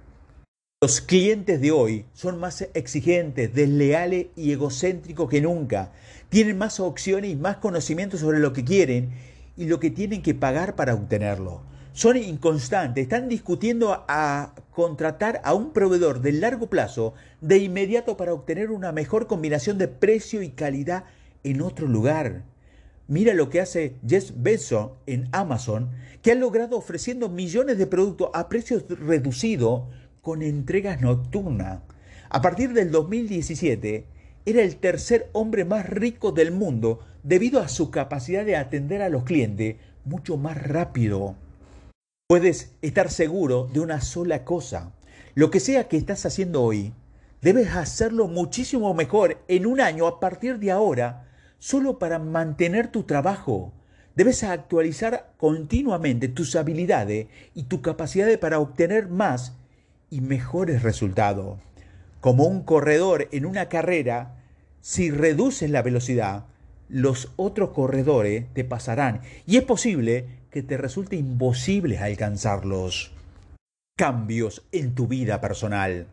Los 0.83 1.01
clientes 1.01 1.61
de 1.61 1.71
hoy 1.71 2.07
son 2.13 2.41
más 2.41 2.67
exigentes, 2.75 3.55
desleales 3.55 4.27
y 4.35 4.51
egocéntricos 4.51 5.31
que 5.31 5.41
nunca. 5.41 5.93
Tienen 6.29 6.59
más 6.59 6.81
opciones 6.81 7.31
y 7.31 7.37
más 7.37 7.59
conocimientos 7.59 8.19
sobre 8.19 8.41
lo 8.41 8.53
que 8.53 8.65
quieren 8.65 9.11
y 9.57 9.67
lo 9.67 9.79
que 9.79 9.91
tienen 9.91 10.23
que 10.23 10.35
pagar 10.35 10.75
para 10.75 10.95
obtenerlo. 10.95 11.63
Son 11.93 12.17
inconstantes, 12.17 13.03
están 13.03 13.29
discutiendo 13.29 14.05
a 14.09 14.55
contratar 14.73 15.41
a 15.45 15.55
un 15.55 15.73
proveedor 15.73 16.21
de 16.21 16.33
largo 16.33 16.69
plazo 16.69 17.15
de 17.41 17.59
inmediato 17.59 18.17
para 18.17 18.33
obtener 18.33 18.71
una 18.71 18.91
mejor 18.91 19.27
combinación 19.27 19.79
de 19.79 19.89
precio 19.89 20.43
y 20.43 20.51
calidad 20.51 21.05
en 21.45 21.61
otro 21.61 21.87
lugar. 21.87 22.45
Mira 23.07 23.35
lo 23.35 23.51
que 23.51 23.61
hace 23.61 23.97
Jeff 24.07 24.31
Bezos 24.35 24.93
en 25.07 25.29
Amazon, 25.33 25.91
que 26.23 26.33
ha 26.33 26.35
logrado 26.35 26.79
ofreciendo 26.79 27.29
millones 27.29 27.77
de 27.77 27.87
productos 27.87 28.31
a 28.33 28.49
precios 28.49 28.85
reducidos 28.89 29.83
con 30.23 30.41
entregas 30.41 31.01
nocturnas. 31.01 31.81
A 32.31 32.41
partir 32.41 32.73
del 32.73 32.91
2017, 32.91 34.07
era 34.47 34.63
el 34.63 34.77
tercer 34.77 35.29
hombre 35.33 35.65
más 35.65 35.89
rico 35.89 36.33
del 36.33 36.51
mundo 36.51 37.01
debido 37.23 37.61
a 37.61 37.69
su 37.69 37.91
capacidad 37.91 38.45
de 38.45 38.57
atender 38.57 39.03
a 39.03 39.09
los 39.09 39.25
clientes 39.25 39.77
mucho 40.05 40.37
más 40.37 40.61
rápido. 40.61 41.37
Puedes 42.33 42.73
estar 42.81 43.11
seguro 43.11 43.69
de 43.75 43.81
una 43.81 44.01
sola 44.01 44.43
cosa. 44.43 44.95
Lo 45.35 45.51
que 45.51 45.61
sea 45.61 45.87
que 45.87 45.99
estás 45.99 46.25
haciendo 46.25 46.63
hoy, 46.63 46.95
debes 47.43 47.77
hacerlo 47.77 48.27
muchísimo 48.27 48.95
mejor 48.95 49.45
en 49.49 49.67
un 49.67 49.83
año 49.83 50.07
a 50.07 50.19
partir 50.19 50.59
de 50.59 50.71
ahora, 50.71 51.29
solo 51.59 51.99
para 51.99 52.19
mantener 52.19 52.91
tu 52.91 53.03
trabajo. 53.03 53.75
Debes 54.17 54.45
actualizar 54.45 55.35
continuamente 55.37 56.29
tus 56.29 56.57
habilidades 56.57 57.27
y 57.55 57.65
tu 57.65 57.83
capacidad 57.83 58.39
para 58.39 58.61
obtener 58.61 59.09
más 59.09 59.59
y 60.09 60.23
mejores 60.23 60.83
resultados. 60.83 61.59
Como 62.23 62.47
un 62.47 62.63
corredor 62.63 63.29
en 63.33 63.45
una 63.45 63.69
carrera, 63.69 64.43
si 64.81 65.11
reduces 65.11 65.69
la 65.69 65.83
velocidad, 65.83 66.47
los 66.89 67.31
otros 67.37 67.73
corredores 67.73 68.47
te 68.55 68.65
pasarán 68.65 69.21
y 69.47 69.59
es 69.59 69.65
posible 69.65 70.42
que 70.53 70.63
te 70.63 70.77
resulte 70.77 71.17
imposible 71.17 71.99
alcanzarlos. 71.99 73.11
Cambios 73.97 74.63
en 74.71 74.95
tu 74.95 75.09
vida 75.09 75.41
personal. 75.41 76.07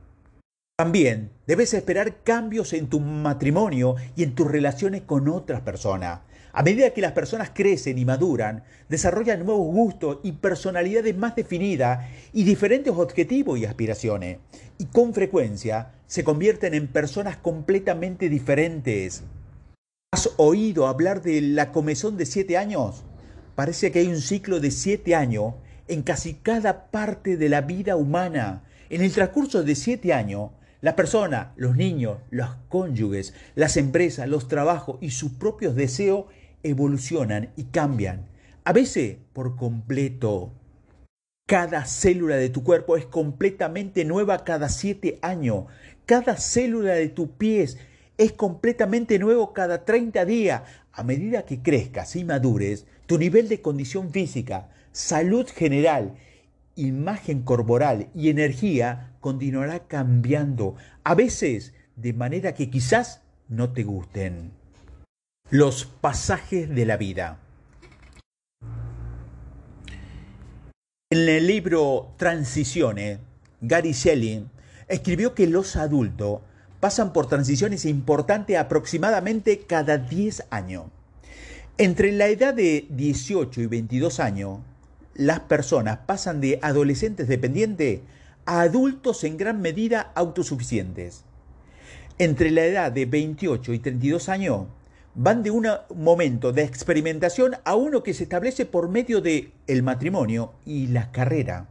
También 0.78 1.30
debes 1.46 1.74
esperar 1.74 2.24
cambios 2.24 2.72
en 2.72 2.88
tu 2.88 3.02
matrimonio 3.02 3.96
y 4.16 4.24
en 4.24 4.36
tus 4.36 4.50
relaciones 4.50 5.02
con 5.02 5.28
otras 5.28 5.60
personas. 5.60 6.22
A 6.54 6.64
medida 6.64 6.92
que 6.92 7.02
las 7.02 7.12
personas 7.12 7.52
crecen 7.54 7.98
y 7.98 8.06
maduran, 8.06 8.64
desarrollan 8.88 9.46
nuevos 9.46 9.68
gustos 9.74 10.20
y 10.24 10.32
personalidades 10.32 11.18
más 11.18 11.36
definidas 11.36 12.08
y 12.32 12.46
diferentes 12.46 12.94
objetivos 12.94 13.60
y 13.60 13.66
aspiraciones. 13.66 14.38
Y 14.78 14.86
con 14.86 15.14
frecuencia 15.14 15.92
se 16.08 16.24
convierten 16.24 16.74
en 16.74 16.88
personas 16.88 17.36
completamente 17.36 18.30
diferentes. 18.30 19.24
¿Has 20.14 20.32
oído 20.38 20.88
hablar 20.88 21.22
de 21.22 21.42
la 21.42 21.74
comezón 21.74 22.16
de 22.16 22.26
siete 22.26 22.58
años? 22.58 23.04
Parece 23.60 23.92
que 23.92 24.00
hay 24.00 24.08
un 24.08 24.22
ciclo 24.22 24.62
de 24.62 24.72
siete 24.72 25.16
años 25.16 25.56
en 25.90 26.02
casi 26.02 26.36
cada 26.36 26.90
parte 26.92 27.36
de 27.36 27.50
la 27.50 27.60
vida 27.60 27.98
humana. 27.98 28.64
En 28.90 29.02
el 29.02 29.12
transcurso 29.12 29.64
de 29.64 29.76
siete 29.76 30.14
años, 30.14 30.52
la 30.80 30.96
persona, 30.96 31.52
los 31.58 31.76
niños, 31.76 32.20
los 32.30 32.52
cónyuges, 32.70 33.34
las 33.56 33.76
empresas, 33.76 34.30
los 34.30 34.48
trabajos 34.48 34.98
y 35.02 35.10
sus 35.10 35.34
propios 35.34 35.76
deseos 35.76 36.28
evolucionan 36.64 37.50
y 37.58 37.66
cambian, 37.66 38.30
a 38.64 38.72
veces 38.72 39.18
por 39.34 39.58
completo. 39.58 40.54
Cada 41.46 41.84
célula 41.84 42.38
de 42.38 42.48
tu 42.48 42.64
cuerpo 42.64 42.96
es 42.96 43.08
completamente 43.08 44.06
nueva 44.06 44.46
cada 44.46 44.70
siete 44.70 45.20
años. 45.22 45.66
Cada 46.06 46.38
célula 46.38 46.94
de 46.94 47.10
tu 47.10 47.32
pies 47.36 47.78
es 48.18 48.32
completamente 48.32 49.20
nuevo 49.20 49.52
cada 49.52 49.84
30 49.84 50.24
días. 50.24 50.62
A 50.94 51.04
medida 51.04 51.44
que 51.46 51.62
crezcas 51.62 52.16
y 52.16 52.24
madures, 52.24 52.86
tu 53.10 53.18
nivel 53.18 53.50
de 53.50 53.60
condición 53.60 54.12
física, 54.12 54.70
salud 54.92 55.48
general, 55.48 56.16
imagen 56.76 57.42
corporal 57.42 58.10
y 58.14 58.30
energía 58.30 59.16
continuará 59.20 59.88
cambiando, 59.88 60.76
a 61.04 61.16
veces 61.16 61.74
de 61.96 62.14
manera 62.14 62.54
que 62.54 62.70
quizás 62.70 63.24
no 63.48 63.74
te 63.74 63.82
gusten. 63.82 64.52
Los 65.50 65.86
pasajes 65.86 66.70
de 66.70 66.86
la 66.86 66.98
vida. 66.98 67.40
En 71.12 71.28
el 71.28 71.48
libro 71.48 72.14
Transiciones, 72.18 73.18
Gary 73.60 73.94
Shelley 73.94 74.46
escribió 74.88 75.34
que 75.34 75.48
los 75.48 75.76
adultos 75.78 76.42
pasan 76.80 77.12
por 77.12 77.26
transiciones 77.26 77.86
importantes 77.86 78.56
aproximadamente 78.56 79.62
cada 79.62 79.98
10 79.98 80.44
años. 80.52 80.92
Entre 81.82 82.12
la 82.12 82.28
edad 82.28 82.54
de 82.54 82.88
18 82.90 83.62
y 83.62 83.66
22 83.68 84.20
años, 84.20 84.60
las 85.14 85.40
personas 85.40 86.00
pasan 86.06 86.42
de 86.42 86.60
adolescentes 86.62 87.30
dependientes 87.30 88.02
a 88.46 88.60
adultos 88.60 89.24
en 89.24 89.38
gran 89.38 89.62
medida 89.62 90.12
autosuficientes. 90.14 91.24
Entre 92.18 92.52
la 92.52 92.66
edad 92.66 92.92
de 92.92 93.06
28 93.06 93.72
y 93.72 93.80
32 93.80 94.28
años, 94.28 94.66
van 95.16 95.42
de 95.42 95.52
un 95.52 95.68
momento 95.96 96.52
de 96.52 96.64
experimentación 96.64 97.56
a 97.64 97.76
uno 97.76 98.04
que 98.04 98.14
se 98.14 98.24
establece 98.24 98.66
por 98.66 98.90
medio 98.90 99.22
de 99.22 99.54
el 99.66 99.82
matrimonio 99.82 100.52
y 100.66 100.88
la 100.88 101.14
carrera. 101.14 101.70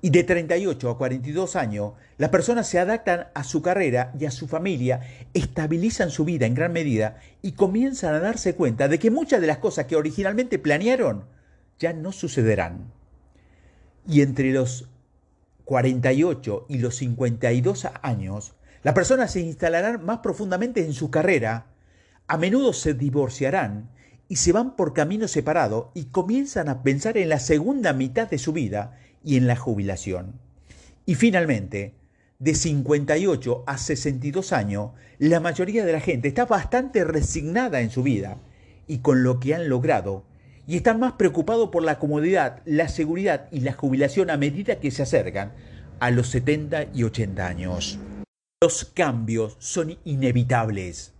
Y 0.00 0.10
de 0.10 0.22
38 0.22 0.90
a 0.90 0.96
42 0.96 1.56
años, 1.56 1.92
las 2.18 2.30
personas 2.30 2.68
se 2.68 2.78
adaptan 2.78 3.28
a 3.34 3.42
su 3.42 3.62
carrera 3.62 4.12
y 4.18 4.26
a 4.26 4.30
su 4.30 4.46
familia, 4.46 5.00
estabilizan 5.34 6.10
su 6.10 6.24
vida 6.24 6.46
en 6.46 6.54
gran 6.54 6.72
medida 6.72 7.18
y 7.42 7.52
comienzan 7.52 8.14
a 8.14 8.20
darse 8.20 8.54
cuenta 8.54 8.86
de 8.86 8.98
que 8.98 9.10
muchas 9.10 9.40
de 9.40 9.48
las 9.48 9.58
cosas 9.58 9.86
que 9.86 9.96
originalmente 9.96 10.58
planearon 10.58 11.24
ya 11.80 11.92
no 11.92 12.12
sucederán. 12.12 12.92
Y 14.06 14.22
entre 14.22 14.52
los 14.52 14.88
48 15.64 16.66
y 16.68 16.78
los 16.78 16.96
52 16.96 17.88
años, 18.02 18.54
las 18.82 18.94
personas 18.94 19.32
se 19.32 19.40
instalarán 19.40 20.04
más 20.04 20.20
profundamente 20.20 20.84
en 20.84 20.92
su 20.92 21.10
carrera, 21.10 21.66
a 22.28 22.38
menudo 22.38 22.72
se 22.72 22.94
divorciarán 22.94 23.90
y 24.28 24.36
se 24.36 24.52
van 24.52 24.76
por 24.76 24.92
caminos 24.92 25.30
separados 25.30 25.88
y 25.94 26.04
comienzan 26.06 26.68
a 26.68 26.82
pensar 26.82 27.16
en 27.16 27.28
la 27.28 27.38
segunda 27.38 27.92
mitad 27.92 28.28
de 28.28 28.38
su 28.38 28.52
vida 28.52 28.98
y 29.24 29.36
en 29.36 29.46
la 29.46 29.56
jubilación. 29.56 30.34
Y 31.06 31.14
finalmente, 31.14 31.94
de 32.38 32.54
58 32.54 33.64
a 33.66 33.78
62 33.78 34.52
años, 34.52 34.90
la 35.18 35.40
mayoría 35.40 35.84
de 35.84 35.92
la 35.92 36.00
gente 36.00 36.28
está 36.28 36.46
bastante 36.46 37.04
resignada 37.04 37.80
en 37.80 37.90
su 37.90 38.02
vida 38.02 38.38
y 38.86 38.98
con 38.98 39.22
lo 39.22 39.40
que 39.40 39.54
han 39.54 39.68
logrado, 39.68 40.24
y 40.66 40.76
están 40.76 41.00
más 41.00 41.14
preocupados 41.14 41.70
por 41.70 41.82
la 41.82 41.98
comodidad, 41.98 42.62
la 42.64 42.88
seguridad 42.88 43.48
y 43.50 43.60
la 43.60 43.72
jubilación 43.72 44.30
a 44.30 44.36
medida 44.36 44.80
que 44.80 44.90
se 44.90 45.02
acercan 45.02 45.52
a 45.98 46.10
los 46.10 46.28
70 46.28 46.88
y 46.94 47.04
80 47.04 47.46
años. 47.46 47.98
Los 48.62 48.84
cambios 48.84 49.56
son 49.60 49.96
inevitables. 50.04 51.14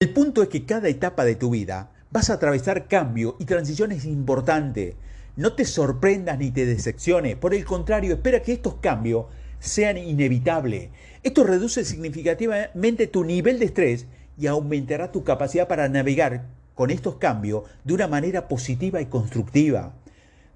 El 0.00 0.14
punto 0.14 0.42
es 0.42 0.48
que 0.48 0.64
cada 0.64 0.88
etapa 0.88 1.24
de 1.24 1.34
tu 1.34 1.50
vida 1.50 1.92
vas 2.10 2.30
a 2.30 2.34
atravesar 2.34 2.88
cambio 2.88 3.36
y 3.38 3.44
transiciones 3.44 4.04
importantes. 4.04 4.94
No 5.36 5.52
te 5.52 5.64
sorprendas 5.64 6.38
ni 6.38 6.50
te 6.50 6.66
decepciones, 6.66 7.36
por 7.36 7.54
el 7.54 7.64
contrario, 7.64 8.14
espera 8.14 8.42
que 8.42 8.52
estos 8.52 8.74
cambios 8.76 9.26
sean 9.58 9.98
inevitables. 9.98 10.90
Esto 11.22 11.44
reduce 11.44 11.84
significativamente 11.84 13.06
tu 13.06 13.24
nivel 13.24 13.58
de 13.58 13.66
estrés 13.66 14.06
y 14.38 14.46
aumentará 14.46 15.12
tu 15.12 15.22
capacidad 15.22 15.68
para 15.68 15.88
navegar 15.88 16.46
con 16.74 16.90
estos 16.90 17.16
cambios 17.16 17.64
de 17.84 17.94
una 17.94 18.08
manera 18.08 18.48
positiva 18.48 19.00
y 19.00 19.06
constructiva. 19.06 19.94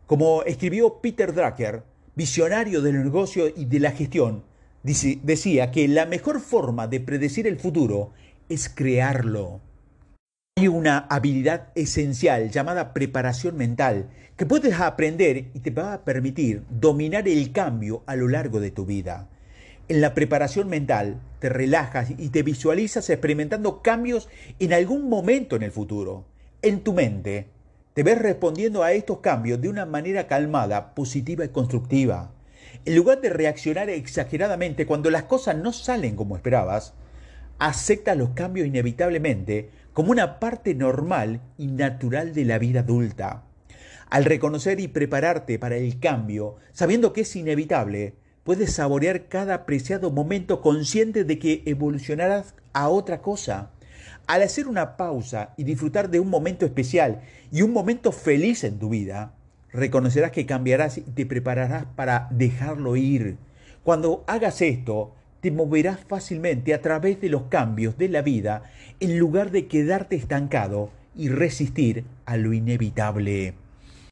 Como 0.07 0.43
escribió 0.43 1.01
Peter 1.01 1.35
Drucker, 1.35 1.83
visionario 2.15 2.81
del 2.81 3.03
negocio 3.05 3.47
y 3.55 3.67
de 3.67 3.81
la 3.81 3.93
gestión, 3.93 4.43
decía 4.83 5.71
que 5.71 5.89
la 5.89 6.07
mejor 6.07 6.41
forma 6.41 6.87
de 6.89 7.01
predecir 7.01 7.47
el 7.47 7.59
futuro 7.59 8.13
es 8.49 8.69
crearlo. 8.69 9.61
Hay 10.57 10.69
una 10.69 10.99
habilidad 10.99 11.69
esencial 11.75 12.51
llamada 12.51 12.93
preparación 12.95 13.57
mental 13.57 14.09
que 14.37 14.47
puedes 14.47 14.81
aprender 14.81 15.51
y 15.55 15.61
te 15.61 15.71
va 15.71 15.93
a 15.93 16.05
permitir 16.05 16.65
dominar 16.69 17.29
el 17.29 17.53
cambio 17.53 18.03
a 18.07 18.17
lo 18.17 18.27
largo 18.27 18.59
de 18.59 18.73
tu 18.73 18.85
vida. 18.85 19.29
En 19.87 20.01
la 20.01 20.13
preparación 20.13 20.69
mental 20.69 21.21
te 21.39 21.49
relajas 21.49 22.11
y 22.11 22.31
te 22.31 22.43
visualizas 22.43 23.09
experimentando 23.11 23.81
cambios 23.81 24.29
en 24.59 24.73
algún 24.73 25.09
momento 25.09 25.55
en 25.55 25.63
el 25.63 25.71
futuro. 25.71 26.25
En 26.63 26.81
tu 26.81 26.93
mente 26.95 27.47
te 27.93 28.03
ves 28.03 28.19
respondiendo 28.19 28.83
a 28.83 28.93
estos 28.93 29.21
cambios 29.21 29.61
de 29.61 29.69
una 29.69 29.87
manera 29.87 30.27
calmada, 30.27 30.95
positiva 30.95 31.45
y 31.45 31.51
constructiva. 31.51 32.33
En 32.85 32.97
lugar 32.97 33.21
de 33.21 33.31
reaccionar 33.31 33.89
exageradamente 33.89 34.85
cuando 34.85 35.11
las 35.11 35.25
cosas 35.25 35.57
no 35.57 35.73
salen 35.73 36.17
como 36.17 36.35
esperabas, 36.35 36.95
acepta 37.61 38.17
los 38.17 38.31
cambios 38.31 38.67
inevitablemente 38.67 39.71
como 39.93 40.11
una 40.11 40.41
parte 40.41 40.75
normal 40.75 41.41
y 41.57 41.69
natural 41.69 42.35
de 42.35 42.45
la 42.47 42.59
vida 42.59 42.81
adulta. 42.81 43.45
Al 44.11 44.25
reconocer 44.25 44.81
y 44.81 44.89
prepararte 44.89 45.59
para 45.59 45.77
el 45.77 45.99
cambio, 45.99 46.57
sabiendo 46.73 47.13
que 47.13 47.23
es 47.23 47.37
inevitable, 47.37 48.15
puedes 48.45 48.75
saborear 48.75 49.29
cada 49.29 49.55
apreciado 49.55 50.11
momento 50.11 50.61
consciente 50.61 51.25
de 51.25 51.39
que 51.39 51.63
evolucionarás 51.67 52.55
a 52.73 52.89
otra 52.89 53.23
cosa. 53.23 53.71
Al 54.27 54.43
hacer 54.43 54.69
una 54.69 54.97
pausa 54.97 55.55
y 55.57 55.65
disfrutar 55.65 56.11
de 56.11 56.21
un 56.21 56.29
momento 56.29 56.67
especial 56.67 57.23
y 57.51 57.63
un 57.63 57.73
momento 57.73 58.13
feliz 58.13 58.65
en 58.65 58.79
tu 58.79 58.91
vida, 58.91 59.35
reconocerás 59.73 60.31
que 60.31 60.47
cambiarás 60.47 60.99
y 60.99 61.03
te 61.03 61.27
prepararás 61.27 61.87
para 61.97 62.29
dejarlo 62.31 62.97
ir. 62.97 63.37
Cuando 63.83 64.25
hagas 64.27 64.63
esto, 64.63 65.15
te 65.41 65.51
moverás 65.51 66.01
fácilmente 66.01 66.73
a 66.73 66.81
través 66.81 67.21
de 67.21 67.29
los 67.29 67.45
cambios 67.45 67.99
de 67.99 68.09
la 68.09 68.23
vida 68.23 68.63
en 69.01 69.19
lugar 69.19 69.51
de 69.51 69.67
quedarte 69.67 70.17
estancado 70.17 70.91
y 71.15 71.29
resistir 71.29 72.05
a 72.25 72.37
lo 72.37 72.53
inevitable. 72.53 73.55